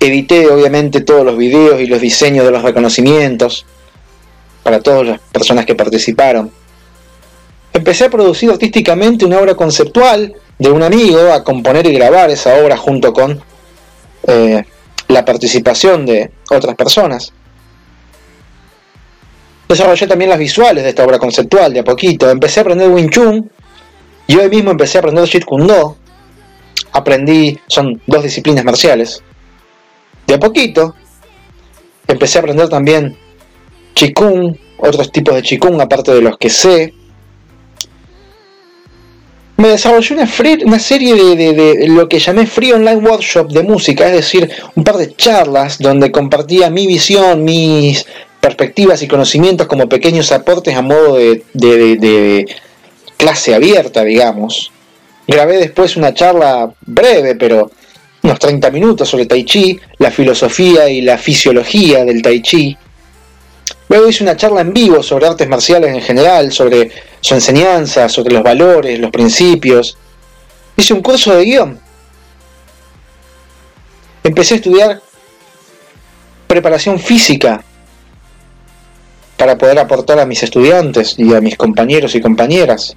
edité 0.00 0.48
obviamente 0.48 1.00
todos 1.00 1.24
los 1.24 1.38
videos 1.38 1.80
y 1.80 1.86
los 1.86 2.02
diseños 2.02 2.44
de 2.44 2.50
los 2.50 2.62
reconocimientos 2.62 3.64
para 4.62 4.80
todas 4.80 5.06
las 5.06 5.20
personas 5.32 5.64
que 5.64 5.74
participaron. 5.74 6.50
Empecé 7.72 8.04
a 8.04 8.10
producir 8.10 8.50
artísticamente 8.50 9.24
una 9.24 9.38
obra 9.38 9.54
conceptual 9.54 10.34
de 10.58 10.70
un 10.70 10.82
amigo, 10.82 11.32
a 11.32 11.44
componer 11.44 11.86
y 11.86 11.92
grabar 11.92 12.30
esa 12.30 12.56
obra 12.56 12.76
junto 12.76 13.12
con 13.12 13.40
eh, 14.26 14.64
la 15.08 15.24
participación 15.24 16.06
de 16.06 16.30
otras 16.50 16.74
personas. 16.74 17.32
Desarrollé 19.68 20.06
también 20.06 20.30
las 20.30 20.38
visuales 20.38 20.84
de 20.84 20.90
esta 20.90 21.04
obra 21.04 21.18
conceptual 21.18 21.72
de 21.72 21.80
a 21.80 21.84
poquito. 21.84 22.30
Empecé 22.30 22.60
a 22.60 22.62
aprender 22.62 22.88
Wing 22.88 23.10
Chun 23.10 23.50
y 24.26 24.36
hoy 24.36 24.48
mismo 24.48 24.70
empecé 24.70 24.98
a 24.98 25.00
aprender 25.00 25.26
Jeet 25.26 25.44
Do. 25.44 25.96
Aprendí, 26.92 27.58
son 27.66 28.00
dos 28.06 28.22
disciplinas 28.22 28.64
marciales. 28.64 29.22
De 30.26 30.34
a 30.34 30.40
poquito 30.40 30.94
empecé 32.06 32.38
a 32.38 32.40
aprender 32.40 32.68
también 32.68 33.16
Qigong, 33.94 34.56
otros 34.78 35.10
tipos 35.10 35.34
de 35.34 35.42
Qigong 35.42 35.80
aparte 35.80 36.12
de 36.12 36.22
los 36.22 36.38
que 36.38 36.50
sé. 36.50 36.94
Me 39.58 39.68
desarrollé 39.68 40.14
una, 40.14 40.28
una 40.64 40.78
serie 40.78 41.14
de, 41.14 41.52
de, 41.54 41.88
lo 41.88 42.08
que 42.08 42.18
llamé 42.18 42.46
Free 42.46 42.72
Online 42.72 42.96
Workshop 42.96 43.50
de 43.52 43.62
música, 43.62 44.06
es 44.06 44.12
decir, 44.12 44.50
un 44.74 44.84
par 44.84 44.96
de 44.96 45.14
charlas 45.14 45.78
donde 45.78 46.12
compartía 46.12 46.68
mi 46.68 46.86
visión, 46.86 47.42
mis 47.42 48.04
perspectivas 48.46 49.02
y 49.02 49.08
conocimientos 49.08 49.66
como 49.66 49.88
pequeños 49.88 50.30
aportes 50.30 50.76
a 50.76 50.82
modo 50.82 51.16
de, 51.16 52.46
clase 53.16 53.54
abierta, 53.54 54.04
digamos. 54.04 54.70
Grabé 55.26 55.56
después 55.56 55.96
una 55.96 56.14
charla 56.14 56.70
breve, 56.82 57.34
pero 57.34 57.72
unos 58.22 58.38
30 58.38 58.70
minutos 58.70 59.08
sobre 59.08 59.26
Tai 59.26 59.44
Chi, 59.44 59.80
la 59.98 60.12
filosofía 60.12 60.88
y 60.88 61.00
la 61.00 61.18
fisiología 61.18 62.04
del 62.04 62.22
Tai 62.22 62.40
Chi. 62.40 62.76
Luego 63.88 64.08
hice 64.08 64.24
una 64.24 64.36
charla 64.36 64.62
en 64.62 64.72
vivo 64.72 65.02
sobre 65.02 65.26
artes 65.26 65.48
marciales 65.48 65.94
en 65.94 66.02
general, 66.02 66.52
sobre 66.52 66.90
su 67.20 67.34
enseñanza, 67.34 68.08
sobre 68.08 68.34
los 68.34 68.42
valores, 68.42 68.98
los 68.98 69.10
principios. 69.10 69.96
Hice 70.76 70.94
un 70.94 71.02
curso 71.02 71.34
de 71.34 71.44
guion. 71.44 71.80
Empecé 74.24 74.54
a 74.54 74.56
estudiar 74.56 75.02
preparación 76.46 76.98
física 76.98 77.62
para 79.36 79.56
poder 79.56 79.78
aportar 79.78 80.18
a 80.18 80.26
mis 80.26 80.42
estudiantes 80.42 81.14
y 81.18 81.34
a 81.34 81.40
mis 81.40 81.56
compañeros 81.56 82.14
y 82.14 82.20
compañeras. 82.20 82.94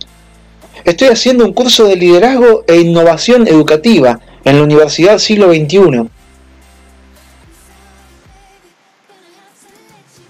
Estoy 0.85 1.09
haciendo 1.09 1.45
un 1.45 1.53
curso 1.53 1.85
de 1.85 1.97
liderazgo 1.97 2.63
e 2.67 2.77
innovación 2.77 3.47
educativa 3.47 4.19
en 4.45 4.57
la 4.57 4.63
Universidad 4.63 5.17
Siglo 5.19 5.53
XXI. 5.53 6.09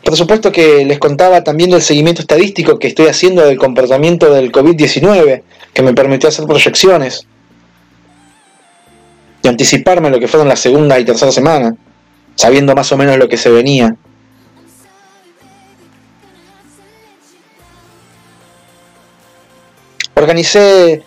Por 0.09 0.17
supuesto 0.17 0.51
que 0.51 0.83
les 0.85 0.97
contaba 0.97 1.43
también 1.43 1.69
del 1.69 1.83
seguimiento 1.83 2.23
estadístico 2.23 2.79
que 2.79 2.87
estoy 2.87 3.05
haciendo 3.05 3.45
del 3.45 3.59
comportamiento 3.59 4.33
del 4.33 4.51
COVID-19, 4.51 5.43
que 5.71 5.83
me 5.83 5.93
permitió 5.93 6.29
hacer 6.29 6.47
proyecciones 6.47 7.27
y 9.43 9.47
anticiparme 9.47 10.09
lo 10.09 10.19
que 10.19 10.27
fueron 10.27 10.47
la 10.47 10.55
segunda 10.55 10.99
y 10.99 11.05
tercera 11.05 11.31
semana, 11.31 11.75
sabiendo 12.33 12.73
más 12.73 12.91
o 12.91 12.97
menos 12.97 13.19
lo 13.19 13.29
que 13.29 13.37
se 13.37 13.51
venía. 13.51 13.95
Organicé 20.15 21.03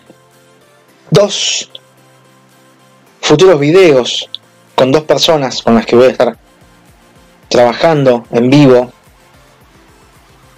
dos 1.10 1.72
futuros 3.20 3.58
videos 3.58 4.30
con 4.76 4.92
dos 4.92 5.02
personas 5.02 5.60
con 5.60 5.74
las 5.74 5.86
que 5.86 5.96
voy 5.96 6.06
a 6.06 6.10
estar 6.10 6.36
trabajando 7.52 8.26
en 8.30 8.48
vivo. 8.48 8.90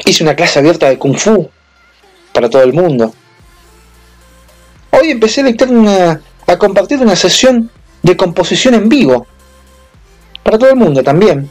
Hice 0.06 0.22
una 0.22 0.36
clase 0.36 0.60
abierta 0.60 0.88
de 0.88 0.96
Kung 0.96 1.16
Fu 1.16 1.50
para 2.32 2.48
todo 2.48 2.62
el 2.62 2.72
mundo. 2.72 3.12
Hoy 4.92 5.10
empecé 5.10 5.40
a, 5.40 6.20
a 6.46 6.56
compartir 6.56 7.00
una 7.00 7.16
sesión 7.16 7.68
de 8.00 8.16
composición 8.16 8.74
en 8.74 8.88
vivo 8.88 9.26
para 10.44 10.56
todo 10.56 10.70
el 10.70 10.76
mundo 10.76 11.02
también. 11.02 11.50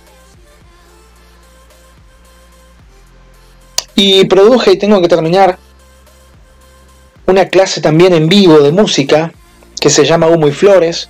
Y 3.95 4.23
produje 4.25 4.71
y 4.71 4.77
tengo 4.77 5.01
que 5.01 5.09
terminar 5.09 5.59
una 7.25 7.49
clase 7.49 7.81
también 7.81 8.13
en 8.13 8.29
vivo 8.29 8.59
de 8.59 8.71
música 8.71 9.33
que 9.79 9.89
se 9.89 10.05
llama 10.05 10.27
Humo 10.27 10.47
y 10.47 10.53
Flores, 10.53 11.09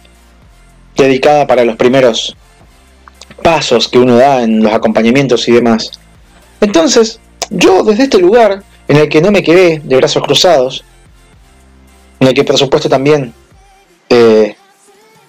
dedicada 0.95 1.45
para 1.45 1.63
los 1.63 1.75
primeros 1.75 2.35
pasos 3.43 3.87
que 3.87 3.99
uno 3.99 4.15
da 4.15 4.41
en 4.41 4.63
los 4.63 4.73
acompañamientos 4.73 5.47
y 5.47 5.51
demás. 5.51 5.91
Entonces, 6.61 7.19
yo 7.49 7.83
desde 7.83 8.03
este 8.03 8.17
lugar, 8.17 8.63
en 8.87 8.97
el 8.97 9.09
que 9.09 9.21
no 9.21 9.31
me 9.31 9.43
quedé 9.43 9.79
de 9.83 9.95
brazos 9.97 10.23
cruzados, 10.23 10.83
en 12.19 12.27
el 12.27 12.33
que 12.33 12.43
por 12.43 12.57
supuesto 12.57 12.89
también 12.89 13.33
eh, 14.09 14.55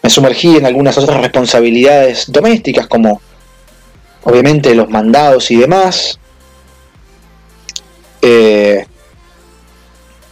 me 0.03 0.11
sumergí 0.11 0.57
en 0.57 0.66
algunas 0.66 0.96
otras 0.96 1.20
responsabilidades 1.20 2.31
domésticas, 2.31 2.87
como 2.87 3.20
obviamente 4.22 4.74
los 4.74 4.88
mandados 4.88 5.50
y 5.50 5.57
demás, 5.57 6.18
eh, 8.22 8.87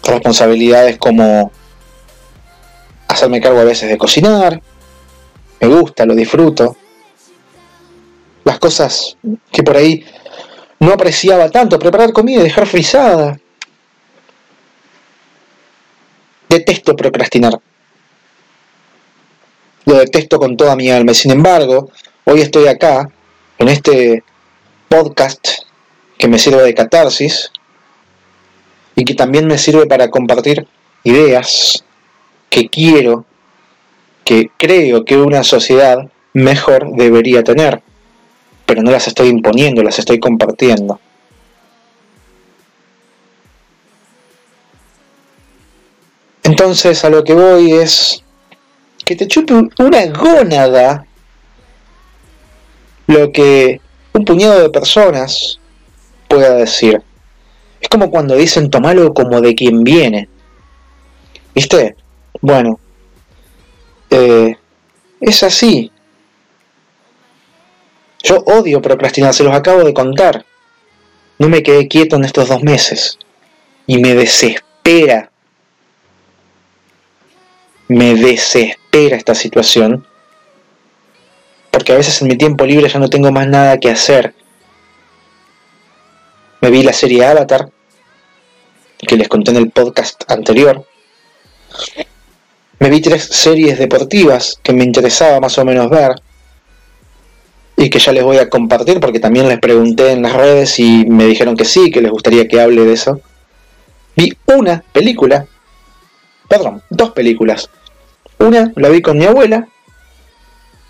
responsabilidades 0.05 0.99
como 0.99 1.53
hacerme 3.09 3.40
cargo 3.40 3.61
a 3.61 3.64
veces 3.64 3.90
de 3.90 3.99
cocinar, 3.99 4.61
me 5.61 5.68
gusta, 5.68 6.07
lo 6.07 6.14
disfruto. 6.14 6.77
Las 8.45 8.59
cosas 8.59 9.17
que 9.51 9.63
por 9.63 9.77
ahí 9.77 10.05
no 10.81 10.93
apreciaba 10.93 11.51
tanto, 11.51 11.79
preparar 11.79 12.13
comida 12.13 12.41
y 12.41 12.45
dejar 12.45 12.67
frisada. 12.67 13.39
Detesto 16.49 16.97
procrastinar. 16.97 17.61
Lo 19.85 19.95
detesto 19.95 20.39
con 20.39 20.57
toda 20.57 20.77
mi 20.77 20.91
alma. 20.91 21.15
Sin 21.15 21.31
embargo, 21.31 21.91
hoy 22.25 22.41
estoy 22.41 22.67
acá, 22.67 23.11
en 23.59 23.69
este 23.69 24.23
podcast 24.89 25.47
que 26.19 26.29
me 26.29 26.39
sirve 26.39 26.63
de 26.63 26.75
catarsis, 26.75 27.51
y 28.95 29.05
que 29.05 29.15
también 29.15 29.47
me 29.47 29.59
sirve 29.59 29.87
para 29.87 30.11
compartir 30.11 30.67
ideas 31.05 31.85
que 32.51 32.69
quiero, 32.69 33.25
que 34.25 34.51
creo 34.57 35.05
que 35.05 35.17
una 35.17 35.43
sociedad 35.43 36.11
mejor 36.33 36.93
debería 36.97 37.43
tener, 37.43 37.83
pero 38.73 38.85
no 38.85 38.91
las 38.91 39.07
estoy 39.07 39.29
imponiendo, 39.29 39.83
las 39.83 39.99
estoy 39.99 40.19
compartiendo. 40.19 40.99
Entonces 46.43 47.05
a 47.05 47.11
lo 47.11 47.23
que 47.23 47.35
voy 47.35 47.73
es 47.73 48.25
que 49.05 49.15
te 49.15 49.29
chupe 49.29 49.53
una 49.53 50.07
gónada 50.07 51.05
lo 53.09 53.31
que 53.31 53.79
un 54.15 54.25
puñado 54.25 54.63
de 54.63 54.71
personas 54.71 55.61
pueda 56.27 56.55
decir. 56.55 57.03
Es 57.79 57.91
como 57.91 58.11
cuando 58.11 58.37
dicen 58.37 58.71
tomalo 58.71 59.13
como 59.13 59.43
de 59.43 59.55
quien 59.55 59.85
viene. 59.85 60.31
¿Viste? 61.55 61.95
Bueno, 62.41 62.81
eh, 64.09 64.57
es 65.21 65.43
así. 65.43 65.93
Yo 68.23 68.37
odio 68.47 68.81
procrastinar, 68.81 69.35
se 69.35 69.45
los 69.45 69.55
acabo 69.55 69.85
de 69.85 69.95
contar. 69.95 70.45
No 71.39 71.49
me 71.49 71.63
quedé 71.63 71.89
quieto 71.89 72.17
en 72.17 72.25
estos 72.25 72.49
dos 72.49 72.63
meses. 72.63 73.19
Y 73.87 73.99
me 73.99 74.15
desespera. 74.15 75.31
Me 77.89 78.15
desespera 78.15 79.17
esta 79.17 79.35
situación. 79.35 80.07
Porque 81.71 81.93
a 81.93 81.97
veces 81.97 82.21
en 82.23 82.29
mi 82.29 82.37
tiempo 82.37 82.65
libre 82.65 82.89
ya 82.89 82.99
no 82.99 83.09
tengo 83.09 83.33
más 83.33 83.49
nada 83.49 83.79
que 83.79 83.91
hacer 83.91 84.35
me 86.63 86.71
vi 86.71 86.85
la 86.85 86.93
serie 86.93 87.27
Avatar, 87.27 87.69
que 88.99 89.17
les 89.17 89.27
conté 89.27 89.51
en 89.51 89.57
el 89.57 89.71
podcast 89.73 90.23
anterior. 90.31 90.87
Me 92.79 92.89
vi 92.89 93.01
tres 93.01 93.25
series 93.25 93.81
deportivas 93.81 94.61
que 94.63 94.73
me 94.73 94.85
interesaba 94.85 95.41
más 95.41 95.59
o 95.59 95.65
menos 95.65 95.91
ver 95.91 96.23
y 97.77 97.91
que 97.91 97.99
ya 97.99 98.13
les 98.13 98.23
voy 98.23 98.39
a 98.39 98.49
compartir 98.49 99.01
porque 99.01 99.21
también 99.21 99.49
les 99.49 99.59
pregunté 99.59 100.13
en 100.13 100.23
las 100.23 100.33
redes 100.33 100.79
y 100.79 101.05
me 101.07 101.27
dijeron 101.27 101.57
que 101.57 101.65
sí, 101.65 101.91
que 101.91 102.01
les 102.01 102.11
gustaría 102.11 102.47
que 102.47 102.61
hable 102.61 102.85
de 102.85 102.93
eso. 102.93 103.21
Vi 104.17 104.37
una 104.47 104.85
película, 104.93 105.47
perdón, 106.49 106.83
dos 106.91 107.11
películas. 107.11 107.71
Una 108.39 108.73
la 108.77 108.89
vi 108.89 109.01
con 109.01 109.19
mi 109.19 109.25
abuela 109.25 109.69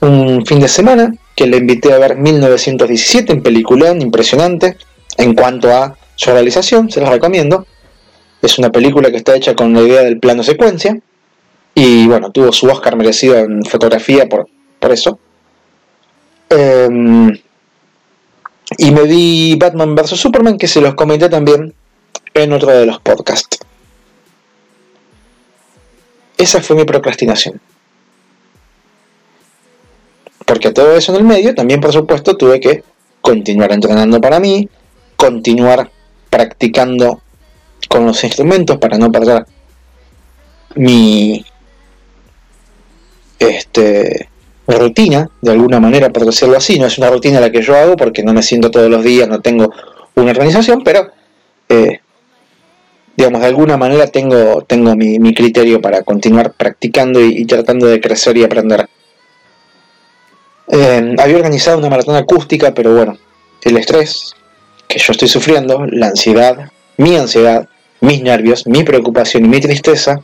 un 0.00 0.44
fin 0.44 0.58
de 0.58 0.68
semana 0.68 1.14
que 1.36 1.46
le 1.46 1.58
invité 1.58 1.92
a 1.92 1.98
ver 1.98 2.16
1917, 2.16 3.32
en 3.32 3.42
peliculón 3.42 4.02
impresionante 4.02 4.76
en 5.16 5.34
cuanto 5.34 5.72
a 5.72 5.96
su 6.16 6.30
realización, 6.30 6.90
se 6.90 7.00
los 7.00 7.08
recomiendo. 7.08 7.66
Es 8.40 8.58
una 8.58 8.70
película 8.70 9.10
que 9.10 9.18
está 9.18 9.36
hecha 9.36 9.54
con 9.54 9.72
la 9.72 9.82
idea 9.82 10.02
del 10.02 10.18
plano 10.18 10.42
secuencia. 10.42 10.98
Y 11.74 12.06
bueno, 12.06 12.32
tuvo 12.32 12.52
su 12.52 12.66
Oscar 12.66 12.96
merecido 12.96 13.38
en 13.38 13.64
fotografía 13.64 14.28
por, 14.28 14.48
por 14.78 14.92
eso. 14.92 15.18
Em, 16.54 17.32
y 18.76 18.90
me 18.90 19.02
vi 19.04 19.56
Batman 19.56 19.94
vs. 19.94 20.20
Superman, 20.20 20.58
que 20.58 20.68
se 20.68 20.82
los 20.82 20.94
comenté 20.94 21.30
también 21.30 21.74
en 22.34 22.52
otro 22.52 22.70
de 22.70 22.84
los 22.84 23.00
podcasts. 23.00 23.58
Esa 26.36 26.60
fue 26.60 26.76
mi 26.76 26.84
procrastinación. 26.84 27.60
Porque 30.44 30.72
todo 30.72 30.94
eso 30.94 31.12
en 31.12 31.18
el 31.18 31.24
medio, 31.24 31.54
también 31.54 31.80
por 31.80 31.92
supuesto 31.92 32.36
tuve 32.36 32.60
que 32.60 32.84
continuar 33.22 33.72
entrenando 33.72 34.20
para 34.20 34.38
mí, 34.38 34.68
continuar 35.16 35.90
practicando 36.28 37.22
con 37.88 38.04
los 38.04 38.22
instrumentos 38.24 38.76
para 38.76 38.98
no 38.98 39.10
perder 39.10 39.46
mi 40.74 41.44
este 43.38 44.28
rutina, 44.66 45.28
de 45.40 45.50
alguna 45.50 45.80
manera, 45.80 46.10
por 46.10 46.24
decirlo 46.24 46.56
así. 46.56 46.78
No 46.78 46.86
es 46.86 46.98
una 46.98 47.10
rutina 47.10 47.40
la 47.40 47.50
que 47.50 47.62
yo 47.62 47.76
hago 47.76 47.96
porque 47.96 48.22
no 48.22 48.32
me 48.32 48.42
siento 48.42 48.70
todos 48.70 48.90
los 48.90 49.02
días, 49.02 49.28
no 49.28 49.40
tengo 49.40 49.72
una 50.14 50.30
organización, 50.30 50.82
pero 50.84 51.10
eh, 51.68 52.00
digamos, 53.16 53.40
de 53.40 53.46
alguna 53.46 53.76
manera 53.76 54.06
tengo, 54.06 54.62
tengo 54.62 54.94
mi, 54.96 55.34
criterio 55.34 55.80
para 55.80 56.02
continuar 56.02 56.52
practicando 56.52 57.20
y, 57.20 57.44
tratando 57.44 57.86
de 57.86 58.00
crecer 58.00 58.36
y 58.36 58.44
aprender. 58.44 58.88
Eh, 60.68 61.14
había 61.18 61.36
organizado 61.36 61.78
una 61.78 61.90
maratón 61.90 62.16
acústica, 62.16 62.72
pero 62.72 62.94
bueno, 62.94 63.18
el 63.62 63.76
estrés 63.76 64.34
que 64.88 64.98
yo 64.98 65.12
estoy 65.12 65.28
sufriendo, 65.28 65.86
la 65.86 66.08
ansiedad, 66.08 66.70
mi 66.96 67.16
ansiedad, 67.16 67.68
mis 68.00 68.22
nervios, 68.22 68.66
mi 68.66 68.82
preocupación 68.82 69.44
y 69.44 69.48
mi 69.48 69.60
tristeza 69.60 70.20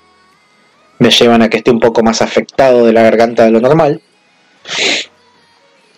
me 0.98 1.10
llevan 1.10 1.42
a 1.42 1.48
que 1.48 1.58
esté 1.58 1.70
un 1.70 1.80
poco 1.80 2.02
más 2.02 2.22
afectado 2.22 2.84
de 2.84 2.92
la 2.92 3.02
garganta 3.02 3.44
de 3.44 3.50
lo 3.50 3.60
normal. 3.60 4.02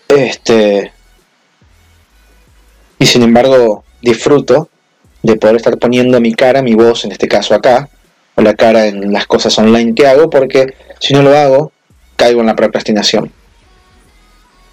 Este. 0.09 0.93
Y 2.99 3.07
sin 3.07 3.23
embargo, 3.23 3.85
disfruto 4.03 4.69
de 5.23 5.37
poder 5.37 5.57
estar 5.57 5.79
poniendo 5.79 6.21
mi 6.21 6.35
cara, 6.35 6.63
mi 6.63 6.75
voz, 6.75 7.05
en 7.05 7.13
este 7.13 7.29
caso 7.29 7.55
acá, 7.55 7.89
o 8.35 8.43
la 8.43 8.55
cara 8.55 8.87
en 8.87 9.13
las 9.13 9.27
cosas 9.27 9.59
online 9.59 9.95
que 9.95 10.07
hago, 10.07 10.31
porque 10.31 10.75
si 10.99 11.15
no 11.15 11.23
lo 11.23 11.37
hago, 11.37 11.73
caigo 12.17 12.41
en 12.41 12.47
la 12.47 12.57
procrastinación. 12.57 13.33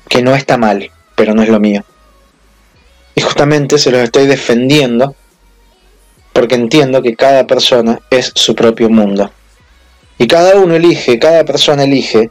Que 0.09 0.21
no 0.21 0.35
está 0.35 0.57
mal, 0.57 0.91
pero 1.15 1.33
no 1.33 1.43
es 1.43 1.49
lo 1.49 1.59
mío. 1.59 1.83
Y 3.15 3.21
justamente 3.21 3.77
se 3.77 3.91
los 3.91 4.01
estoy 4.01 4.27
defendiendo 4.27 5.15
porque 6.33 6.53
entiendo 6.53 7.01
que 7.01 7.15
cada 7.15 7.47
persona 7.47 7.99
es 8.11 8.31
su 8.35 8.53
propio 8.53 8.89
mundo. 8.91 9.31
Y 10.19 10.27
cada 10.27 10.55
uno 10.55 10.75
elige, 10.75 11.17
cada 11.17 11.43
persona 11.45 11.83
elige 11.83 12.29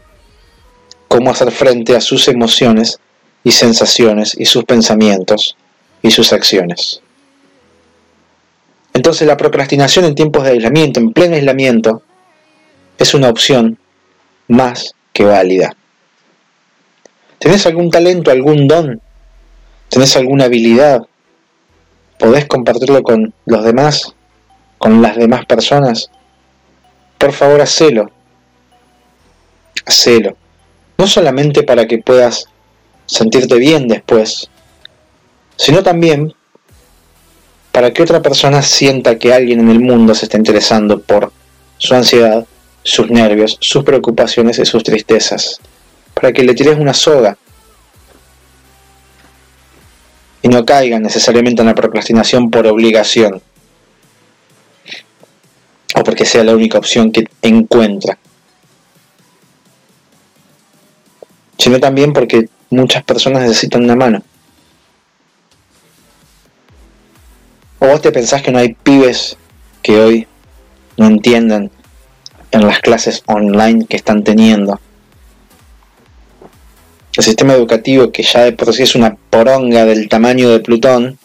cómo 1.09 1.31
hacer 1.31 1.51
frente 1.51 1.97
a 1.97 2.01
sus 2.01 2.29
emociones 2.29 2.99
y 3.45 3.53
sensaciones 3.53 4.35
y 4.38 4.45
sus 4.47 4.64
pensamientos 4.64 5.57
y 6.03 6.11
sus 6.11 6.33
acciones. 6.33 7.01
Entonces 8.92 9.27
la 9.27 9.37
procrastinación 9.37 10.05
en 10.05 10.14
tiempos 10.14 10.45
de 10.45 10.51
aislamiento, 10.51 11.01
en 11.01 11.12
pleno 11.12 11.37
aislamiento, 11.37 12.03
es 12.99 13.14
una 13.14 13.29
opción 13.29 13.79
más 14.49 14.95
que 15.12 15.25
válida. 15.25 15.77
¿Tenés 17.38 17.66
algún 17.66 17.90
talento, 17.90 18.31
algún 18.31 18.66
don? 18.66 19.01
¿Tenés 19.90 20.16
alguna 20.16 20.47
habilidad? 20.47 21.03
¿Podés 22.19 22.47
compartirlo 22.47 23.03
con 23.03 23.35
los 23.45 23.64
demás? 23.64 24.14
¿Con 24.79 25.03
las 25.03 25.16
demás 25.16 25.45
personas? 25.45 26.11
Por 27.19 27.33
favor, 27.33 27.61
hacelo. 27.61 28.11
Hacelo. 29.85 30.37
No 30.98 31.06
solamente 31.06 31.62
para 31.62 31.87
que 31.87 31.98
puedas 31.98 32.46
sentirte 33.06 33.56
bien 33.56 33.88
después, 33.88 34.48
sino 35.56 35.82
también 35.82 36.35
para 37.76 37.92
que 37.92 38.02
otra 38.02 38.22
persona 38.22 38.62
sienta 38.62 39.18
que 39.18 39.35
alguien 39.35 39.61
en 39.61 39.68
el 39.68 39.80
mundo 39.80 40.14
se 40.14 40.24
está 40.24 40.38
interesando 40.38 41.00
por 41.00 41.30
su 41.76 41.94
ansiedad, 41.94 42.46
sus 42.82 43.11
nervios, 43.11 43.59
sus 43.61 43.85
preocupaciones 43.85 44.59
y 44.59 44.64
sus 44.64 44.82
tristezas. 44.82 45.61
Para 46.14 46.32
que 46.32 46.42
le 46.42 46.54
tires 46.54 46.78
una 46.78 46.94
soga. 46.94 47.37
Y 50.40 50.48
no 50.48 50.64
caigan 50.64 51.02
necesariamente 51.02 51.61
en 51.61 51.66
la 51.66 51.74
procrastinación 51.74 52.50
por 52.50 52.66
obligación. 52.66 53.42
O 55.94 56.02
porque 56.02 56.24
sea 56.24 56.44
la 56.44 56.54
única 56.54 56.78
opción 56.78 57.12
que 57.12 57.26
encuentra, 57.42 58.16
sino 61.59 61.81
también 61.81 62.12
porque 62.12 62.49
muchas 62.71 63.03
personas 63.05 63.42
necesitan 63.42 63.85
una 63.85 63.97
mano. 63.97 64.23
¿O 67.79 67.87
vos 67.87 68.01
te 68.01 68.12
pensás 68.12 68.42
que 68.42 68.53
no 68.53 68.59
hay 68.59 68.75
pibes 68.75 69.37
que 69.83 70.01
hoy 70.01 70.27
no 70.97 71.07
entiendan 71.07 71.71
en 72.51 72.66
las 72.66 72.81
clases 72.81 73.23
online 73.27 73.87
que 73.87 73.97
están 73.97 74.25
teniendo? 74.25 74.81
El 77.16 77.25
sistema 77.25 77.55
educativo 77.55 78.12
que 78.12 78.23
ya 78.23 78.45
de 78.45 78.53
por 78.53 78.75
sí 78.75 78.83
es 78.83 78.95
una 78.95 79.16
poronga 79.31 79.85
del 79.85 80.09
tamaño 80.09 80.51
de 80.51 80.61
Plutón, 80.61 81.19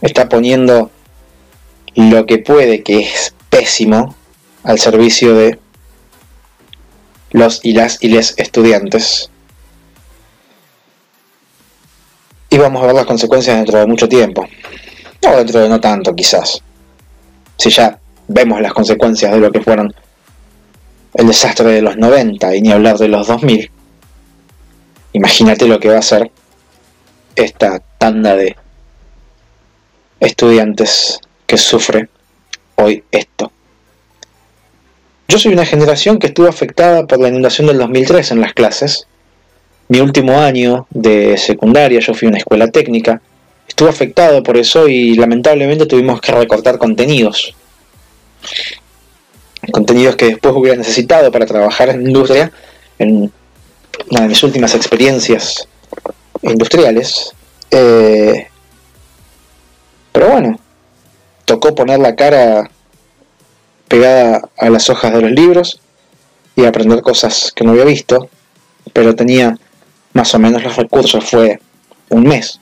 está 0.00 0.28
poniendo 0.28 0.90
lo 1.94 2.26
que 2.26 2.38
puede, 2.38 2.82
que 2.82 3.00
es 3.00 3.34
pésimo, 3.50 4.14
al 4.62 4.78
servicio 4.78 5.34
de 5.34 5.58
los 7.30 7.64
y 7.64 7.72
las 7.72 8.02
y 8.02 8.08
les 8.08 8.34
estudiantes. 8.38 9.30
Y 12.50 12.58
vamos 12.58 12.82
a 12.82 12.86
ver 12.86 12.94
las 12.94 13.06
consecuencias 13.06 13.56
dentro 13.56 13.78
de 13.78 13.86
mucho 13.86 14.08
tiempo. 14.08 14.46
O 15.26 15.36
dentro 15.36 15.60
de 15.60 15.68
no 15.68 15.80
tanto, 15.80 16.14
quizás. 16.14 16.62
Si 17.56 17.70
ya 17.70 17.98
vemos 18.28 18.60
las 18.60 18.72
consecuencias 18.72 19.32
de 19.32 19.40
lo 19.40 19.50
que 19.50 19.60
fueron 19.60 19.94
el 21.14 21.26
desastre 21.26 21.72
de 21.72 21.82
los 21.82 21.96
90 21.96 22.54
y 22.54 22.62
ni 22.62 22.70
hablar 22.70 22.96
de 22.98 23.08
los 23.08 23.26
2000. 23.26 23.70
Imagínate 25.14 25.66
lo 25.66 25.80
que 25.80 25.88
va 25.88 25.98
a 25.98 26.02
ser 26.02 26.30
esta 27.34 27.80
tanda 27.98 28.36
de 28.36 28.56
estudiantes 30.20 31.20
que 31.46 31.56
sufre 31.56 32.08
hoy 32.76 33.04
esto. 33.10 33.50
Yo 35.30 35.38
soy 35.38 35.52
una 35.52 35.66
generación 35.66 36.18
que 36.18 36.28
estuvo 36.28 36.48
afectada 36.48 37.06
por 37.06 37.20
la 37.20 37.28
inundación 37.28 37.66
del 37.66 37.76
2003 37.76 38.30
en 38.30 38.40
las 38.40 38.54
clases. 38.54 39.06
Mi 39.88 40.00
último 40.00 40.40
año 40.40 40.86
de 40.88 41.36
secundaria, 41.36 42.00
yo 42.00 42.14
fui 42.14 42.26
a 42.26 42.30
una 42.30 42.38
escuela 42.38 42.68
técnica, 42.68 43.20
estuvo 43.68 43.90
afectado 43.90 44.42
por 44.42 44.56
eso 44.56 44.88
y 44.88 45.16
lamentablemente 45.16 45.84
tuvimos 45.84 46.22
que 46.22 46.32
recortar 46.32 46.78
contenidos. 46.78 47.54
Contenidos 49.70 50.16
que 50.16 50.28
después 50.28 50.54
hubiera 50.56 50.78
necesitado 50.78 51.30
para 51.30 51.44
trabajar 51.44 51.90
en 51.90 52.06
industria, 52.06 52.50
en 52.98 53.30
una 54.10 54.22
de 54.22 54.28
mis 54.28 54.42
últimas 54.42 54.74
experiencias 54.74 55.68
industriales. 56.40 57.34
Eh, 57.70 58.46
pero 60.10 60.30
bueno, 60.30 60.58
tocó 61.44 61.74
poner 61.74 61.98
la 61.98 62.16
cara 62.16 62.70
pegada 63.88 64.48
a 64.56 64.70
las 64.70 64.90
hojas 64.90 65.12
de 65.12 65.22
los 65.22 65.30
libros 65.32 65.80
y 66.56 66.64
aprender 66.64 67.00
cosas 67.02 67.52
que 67.54 67.64
no 67.64 67.72
había 67.72 67.84
visto, 67.84 68.28
pero 68.92 69.14
tenía 69.14 69.58
más 70.12 70.34
o 70.34 70.38
menos 70.38 70.62
los 70.62 70.76
recursos, 70.76 71.24
fue 71.24 71.60
un 72.10 72.24
mes 72.24 72.60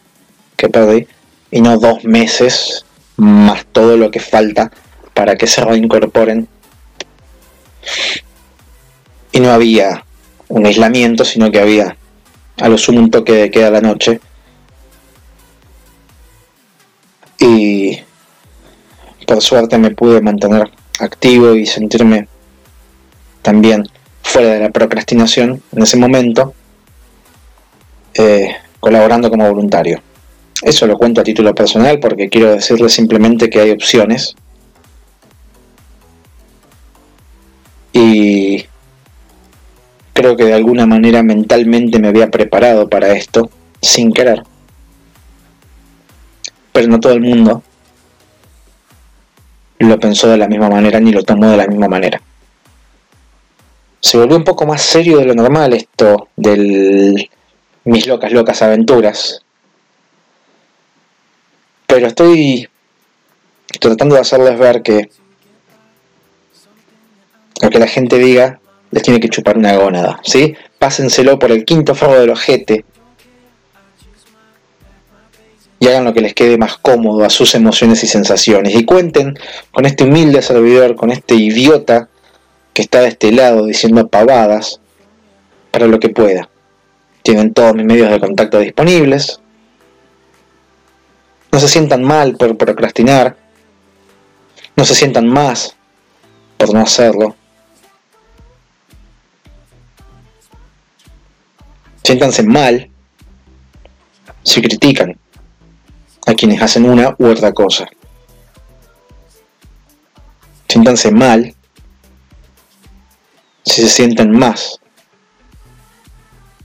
que 0.57 0.69
perdí 0.69 1.07
y 1.51 1.61
no 1.61 1.79
dos 1.79 2.05
meses 2.05 2.85
más 3.17 3.65
todo 3.73 3.97
lo 3.97 4.11
que 4.11 4.21
falta 4.21 4.71
para 5.15 5.37
que 5.37 5.47
se 5.47 5.65
reincorporen. 5.65 6.49
Y 9.33 9.41
no 9.41 9.51
había 9.51 10.05
un 10.49 10.67
aislamiento, 10.67 11.25
sino 11.25 11.51
que 11.51 11.61
había 11.61 11.97
a 12.59 12.69
lo 12.69 12.79
sumo 12.79 13.01
un 13.01 13.11
toque 13.11 13.33
de 13.33 13.51
queda 13.51 13.71
la 13.71 13.81
noche. 13.81 14.21
Y 17.39 17.99
por 19.27 19.43
suerte 19.43 19.79
me 19.79 19.91
pude 19.91 20.21
mantener 20.21 20.71
activo 20.99 21.55
y 21.55 21.67
sentirme 21.67 22.29
también 23.43 23.89
fuera 24.23 24.55
de 24.55 24.61
la 24.61 24.71
procrastinación 24.71 25.63
en 25.73 25.83
ese 25.83 25.97
momento, 25.97 26.55
eh, 28.15 28.57
colaborando 28.81 29.31
como 29.31 29.49
voluntario. 29.49 30.03
Eso 30.63 30.87
lo 30.87 30.97
cuento 30.97 31.21
a 31.21 31.25
título 31.25 31.55
personal 31.55 32.01
porque 32.01 32.29
quiero 32.29 32.51
decirle 32.51 32.89
simplemente 32.89 33.51
que 33.51 33.61
hay 33.61 33.71
opciones. 33.71 34.35
Y 37.93 38.67
creo 40.13 40.37
que 40.37 40.45
de 40.45 40.55
alguna 40.55 40.87
manera 40.87 41.23
mentalmente 41.23 41.99
me 41.99 42.09
había 42.09 42.31
preparado 42.31 42.89
para 42.89 43.13
esto 43.13 43.51
sin 43.81 44.13
querer. 44.13 44.43
Pero 46.73 46.89
no 46.89 47.01
todo 47.01 47.13
el 47.13 47.21
mundo 47.21 47.63
lo 49.79 49.99
pensó 49.99 50.29
de 50.29 50.39
la 50.39 50.49
misma 50.49 50.69
manera 50.69 51.01
ni 51.01 51.13
lo 51.13 51.23
tomó 51.23 51.51
de 51.51 51.57
la 51.57 51.67
misma 51.67 51.89
manera. 51.89 52.21
se 54.01 54.19
volvió 54.19 54.37
un 54.37 54.45
poco 54.45 54.67
más 54.67 54.83
serio 54.83 55.19
de 55.19 55.25
lo 55.25 55.35
normal 55.35 55.73
esto 55.73 56.29
del 56.37 57.29
mis 57.85 58.07
locas, 58.07 58.33
locas 58.33 58.63
aventuras. 58.63 59.43
Pero 61.87 62.07
estoy 62.09 62.69
tratando 63.81 64.17
de 64.17 64.21
hacerles 64.21 64.59
ver 64.59 64.83
que 64.83 65.09
lo 67.63 67.71
que 67.71 67.79
la 67.79 67.87
gente 67.87 68.19
diga 68.19 68.61
les 68.91 69.03
tiene 69.03 69.21
que 69.21 69.29
chupar 69.29 69.57
una 69.57 69.77
gónada, 69.77 70.21
¿sí? 70.25 70.55
Pásenselo 70.79 71.39
por 71.39 71.53
el 71.53 71.65
quinto 71.65 71.95
forro 71.95 72.21
del 72.21 72.31
ojete 72.31 72.85
y 75.87 75.89
hagan 75.89 76.05
lo 76.05 76.13
que 76.13 76.21
les 76.21 76.35
quede 76.35 76.59
más 76.59 76.79
cómodo 76.79 77.25
a 77.25 77.31
sus 77.31 77.55
emociones 77.55 78.03
y 78.03 78.09
sensaciones. 78.09 78.75
Y 78.75 78.85
cuenten 78.85 79.39
con 79.71 79.87
este 79.87 80.03
humilde 80.03 80.43
servidor, 80.43 80.97
con 80.97 81.13
este 81.13 81.37
idiota 81.37 82.09
que 82.73 82.83
está 82.83 83.03
de 83.03 83.09
este 83.09 83.31
lado 83.31 83.65
diciendo 83.65 84.09
pavadas 84.09 84.81
para 85.71 85.87
lo 85.87 86.01
que 86.01 86.09
pueda. 86.09 86.49
Tienen 87.23 87.55
todos 87.55 87.75
mis 87.75 87.85
medios 87.85 88.11
de 88.11 88.19
contacto 88.19 88.59
disponibles. 88.59 89.41
No 91.53 91.61
se 91.61 91.69
sientan 91.69 92.03
mal 92.03 92.37
por 92.37 92.57
procrastinar. 92.57 93.37
No 94.75 94.85
se 94.85 94.97
sientan 94.97 95.29
más 95.29 95.77
por 96.57 96.75
no 96.75 96.81
hacerlo. 96.81 97.37
Siéntanse 102.03 102.43
mal 102.43 102.91
si 104.43 104.61
critican 104.63 105.17
a 106.27 106.35
quienes 106.35 106.61
hacen 106.61 106.89
una 106.89 107.15
u 107.19 107.27
otra 107.27 107.53
cosa. 107.53 107.89
Siéntanse 110.69 111.13
mal 111.13 111.55
si 113.65 113.83
se 113.83 113.89
sienten 113.89 114.33
más 114.33 114.81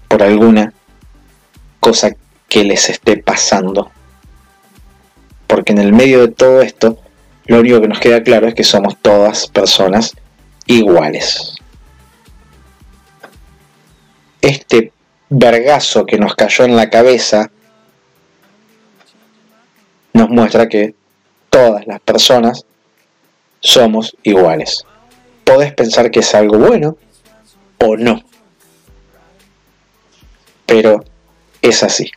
por 0.07 0.23
alguna 0.23 0.73
cosa 1.79 2.11
que 2.49 2.63
les 2.63 2.89
esté 2.89 3.17
pasando. 3.17 3.91
Porque 5.47 5.71
en 5.71 5.79
el 5.79 5.93
medio 5.93 6.27
de 6.27 6.33
todo 6.33 6.61
esto, 6.61 6.97
lo 7.45 7.59
único 7.59 7.81
que 7.81 7.87
nos 7.87 7.99
queda 7.99 8.23
claro 8.23 8.47
es 8.47 8.55
que 8.55 8.63
somos 8.63 8.97
todas 9.01 9.47
personas 9.47 10.15
iguales. 10.65 11.55
Este 14.41 14.91
vergazo 15.29 16.05
que 16.05 16.17
nos 16.17 16.35
cayó 16.35 16.65
en 16.65 16.75
la 16.75 16.89
cabeza 16.89 17.51
nos 20.13 20.29
muestra 20.29 20.67
que 20.67 20.95
todas 21.49 21.85
las 21.87 21.99
personas 21.99 22.65
somos 23.59 24.15
iguales 24.23 24.85
podés 25.51 25.73
pensar 25.73 26.11
que 26.11 26.21
es 26.21 26.33
algo 26.33 26.57
bueno 26.57 26.97
o 27.79 27.97
no. 27.97 28.21
Pero 30.65 31.03
es 31.61 31.83
así. 31.83 32.09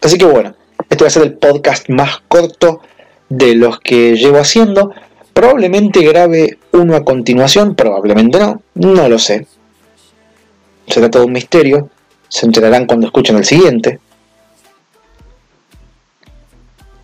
Así 0.00 0.16
que 0.16 0.24
bueno, 0.24 0.54
este 0.88 1.04
va 1.04 1.08
a 1.08 1.10
ser 1.10 1.24
el 1.24 1.34
podcast 1.34 1.90
más 1.90 2.20
corto 2.26 2.80
de 3.28 3.54
los 3.54 3.80
que 3.80 4.16
llevo 4.16 4.38
haciendo. 4.38 4.92
Probablemente 5.34 6.02
grabe 6.02 6.58
uno 6.72 6.96
a 6.96 7.04
continuación, 7.04 7.74
probablemente 7.74 8.38
no, 8.38 8.62
no 8.74 9.08
lo 9.08 9.18
sé. 9.18 9.46
Será 10.86 11.10
todo 11.10 11.26
un 11.26 11.32
misterio, 11.32 11.90
se 12.28 12.46
enterarán 12.46 12.86
cuando 12.86 13.06
escuchen 13.06 13.36
el 13.36 13.44
siguiente. 13.44 14.00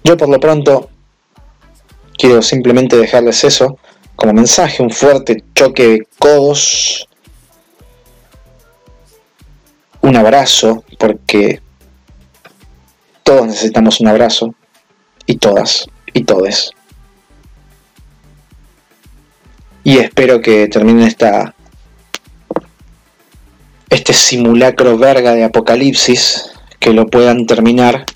Yo 0.06 0.16
por 0.16 0.28
lo 0.28 0.38
pronto 0.38 0.88
quiero 2.16 2.40
simplemente 2.40 2.96
dejarles 2.96 3.42
eso 3.42 3.76
como 4.14 4.32
mensaje, 4.34 4.80
un 4.80 4.90
fuerte 4.90 5.42
choque 5.52 5.88
de 5.88 6.08
codos, 6.16 7.08
un 10.02 10.14
abrazo, 10.14 10.84
porque 10.96 11.60
todos 13.24 13.48
necesitamos 13.48 14.00
un 14.00 14.06
abrazo, 14.06 14.54
y 15.26 15.38
todas, 15.38 15.88
y 16.12 16.22
todes. 16.22 16.70
Y 19.82 19.98
espero 19.98 20.40
que 20.40 20.68
terminen 20.68 21.08
esta 21.08 21.52
este 23.90 24.12
simulacro 24.12 24.96
verga 24.98 25.34
de 25.34 25.42
apocalipsis, 25.42 26.52
que 26.78 26.92
lo 26.92 27.08
puedan 27.08 27.46
terminar 27.46 28.06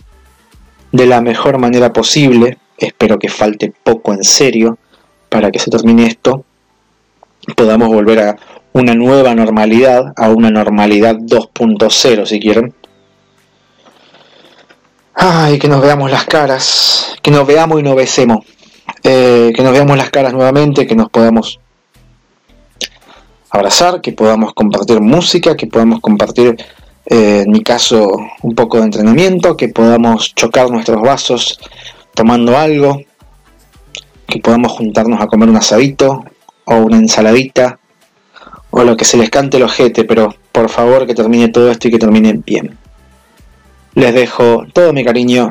de 0.92 1.06
la 1.06 1.20
mejor 1.20 1.58
manera 1.58 1.92
posible, 1.92 2.58
espero 2.78 3.18
que 3.18 3.28
falte 3.28 3.72
poco 3.82 4.12
en 4.12 4.24
serio 4.24 4.78
para 5.28 5.50
que 5.50 5.58
se 5.58 5.70
termine 5.70 6.06
esto, 6.06 6.44
podamos 7.56 7.88
volver 7.88 8.18
a 8.20 8.36
una 8.72 8.94
nueva 8.94 9.34
normalidad, 9.34 10.12
a 10.16 10.30
una 10.30 10.50
normalidad 10.50 11.16
2.0 11.16 12.26
si 12.26 12.40
quieren. 12.40 12.74
Ay, 15.14 15.58
que 15.58 15.68
nos 15.68 15.82
veamos 15.82 16.10
las 16.10 16.24
caras, 16.24 17.16
que 17.22 17.30
nos 17.30 17.46
veamos 17.46 17.80
y 17.80 17.82
nos 17.82 17.94
besemos, 17.94 18.44
eh, 19.02 19.52
que 19.54 19.62
nos 19.62 19.72
veamos 19.72 19.96
las 19.96 20.10
caras 20.10 20.32
nuevamente, 20.32 20.86
que 20.86 20.94
nos 20.94 21.10
podamos 21.10 21.60
abrazar, 23.50 24.00
que 24.00 24.12
podamos 24.12 24.54
compartir 24.54 25.00
música, 25.00 25.56
que 25.56 25.66
podamos 25.66 26.00
compartir, 26.00 26.56
eh, 27.06 27.42
en 27.44 27.50
mi 27.50 27.62
caso, 27.62 28.10
un 28.42 28.54
poco 28.54 28.78
de 28.78 28.84
entrenamiento, 28.84 29.56
que 29.56 29.68
podamos 29.68 30.34
chocar 30.34 30.70
nuestros 30.70 31.00
vasos 31.00 31.58
tomando 32.14 32.56
algo, 32.56 33.00
que 34.26 34.40
podamos 34.40 34.72
juntarnos 34.72 35.20
a 35.20 35.26
comer 35.26 35.48
un 35.48 35.56
asadito 35.56 36.24
o 36.64 36.76
una 36.76 36.98
ensaladita 36.98 37.80
o 38.70 38.84
lo 38.84 38.96
que 38.96 39.04
se 39.04 39.16
les 39.16 39.30
cante 39.30 39.56
el 39.56 39.64
ojete, 39.64 40.04
pero 40.04 40.34
por 40.52 40.68
favor 40.68 41.06
que 41.06 41.14
termine 41.14 41.48
todo 41.48 41.70
esto 41.70 41.88
y 41.88 41.90
que 41.90 41.98
termine 41.98 42.40
bien. 42.44 42.78
Les 43.94 44.14
dejo 44.14 44.64
todo 44.72 44.92
mi 44.92 45.04
cariño. 45.04 45.50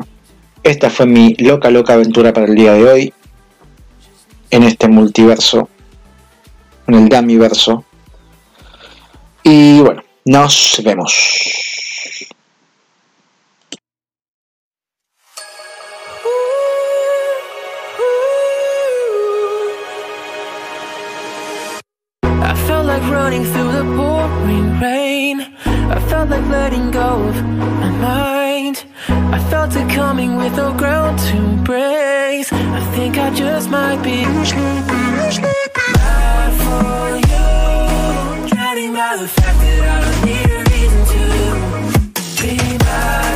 Esta 0.62 0.90
fue 0.90 1.06
mi 1.06 1.34
loca, 1.34 1.70
loca 1.70 1.94
aventura 1.94 2.32
para 2.32 2.46
el 2.46 2.54
día 2.54 2.72
de 2.72 2.84
hoy. 2.84 3.14
En 4.50 4.62
este 4.62 4.88
multiverso. 4.88 5.68
En 6.86 6.94
el 6.94 7.08
Gamiverso. 7.08 7.84
Y 9.42 9.80
bueno, 9.80 10.02
nos 10.24 10.80
vemos. 10.84 11.12
Like 22.82 23.02
running 23.12 23.44
through 23.44 23.70
the 23.70 23.84
pouring 23.96 24.80
rain 24.80 25.42
I 25.62 26.00
felt 26.08 26.28
like 26.28 26.44
letting 26.48 26.90
go 26.90 27.28
of 27.28 27.36
my 27.44 27.88
mind 27.88 28.84
I 29.08 29.38
felt 29.48 29.76
it 29.76 29.88
coming 29.90 30.34
with 30.34 30.56
no 30.56 30.72
ground 30.76 31.20
to 31.20 31.62
brace 31.62 32.52
I 32.52 32.80
think 32.96 33.16
I 33.16 33.30
just 33.32 33.70
might 33.70 34.02
be 34.02 34.24
Bad 35.94 36.52
for 36.60 37.16
you 37.18 37.29
Drowning 37.29 37.29
by 38.88 39.16
the 39.16 39.28
fact 39.28 39.58
that 39.60 39.82
I 39.82 40.00
don't 40.00 40.24
need 40.24 40.50
a 40.50 40.58
reason 40.70 41.04
to 41.12 42.36
dream 42.36 42.80
out. 42.86 43.29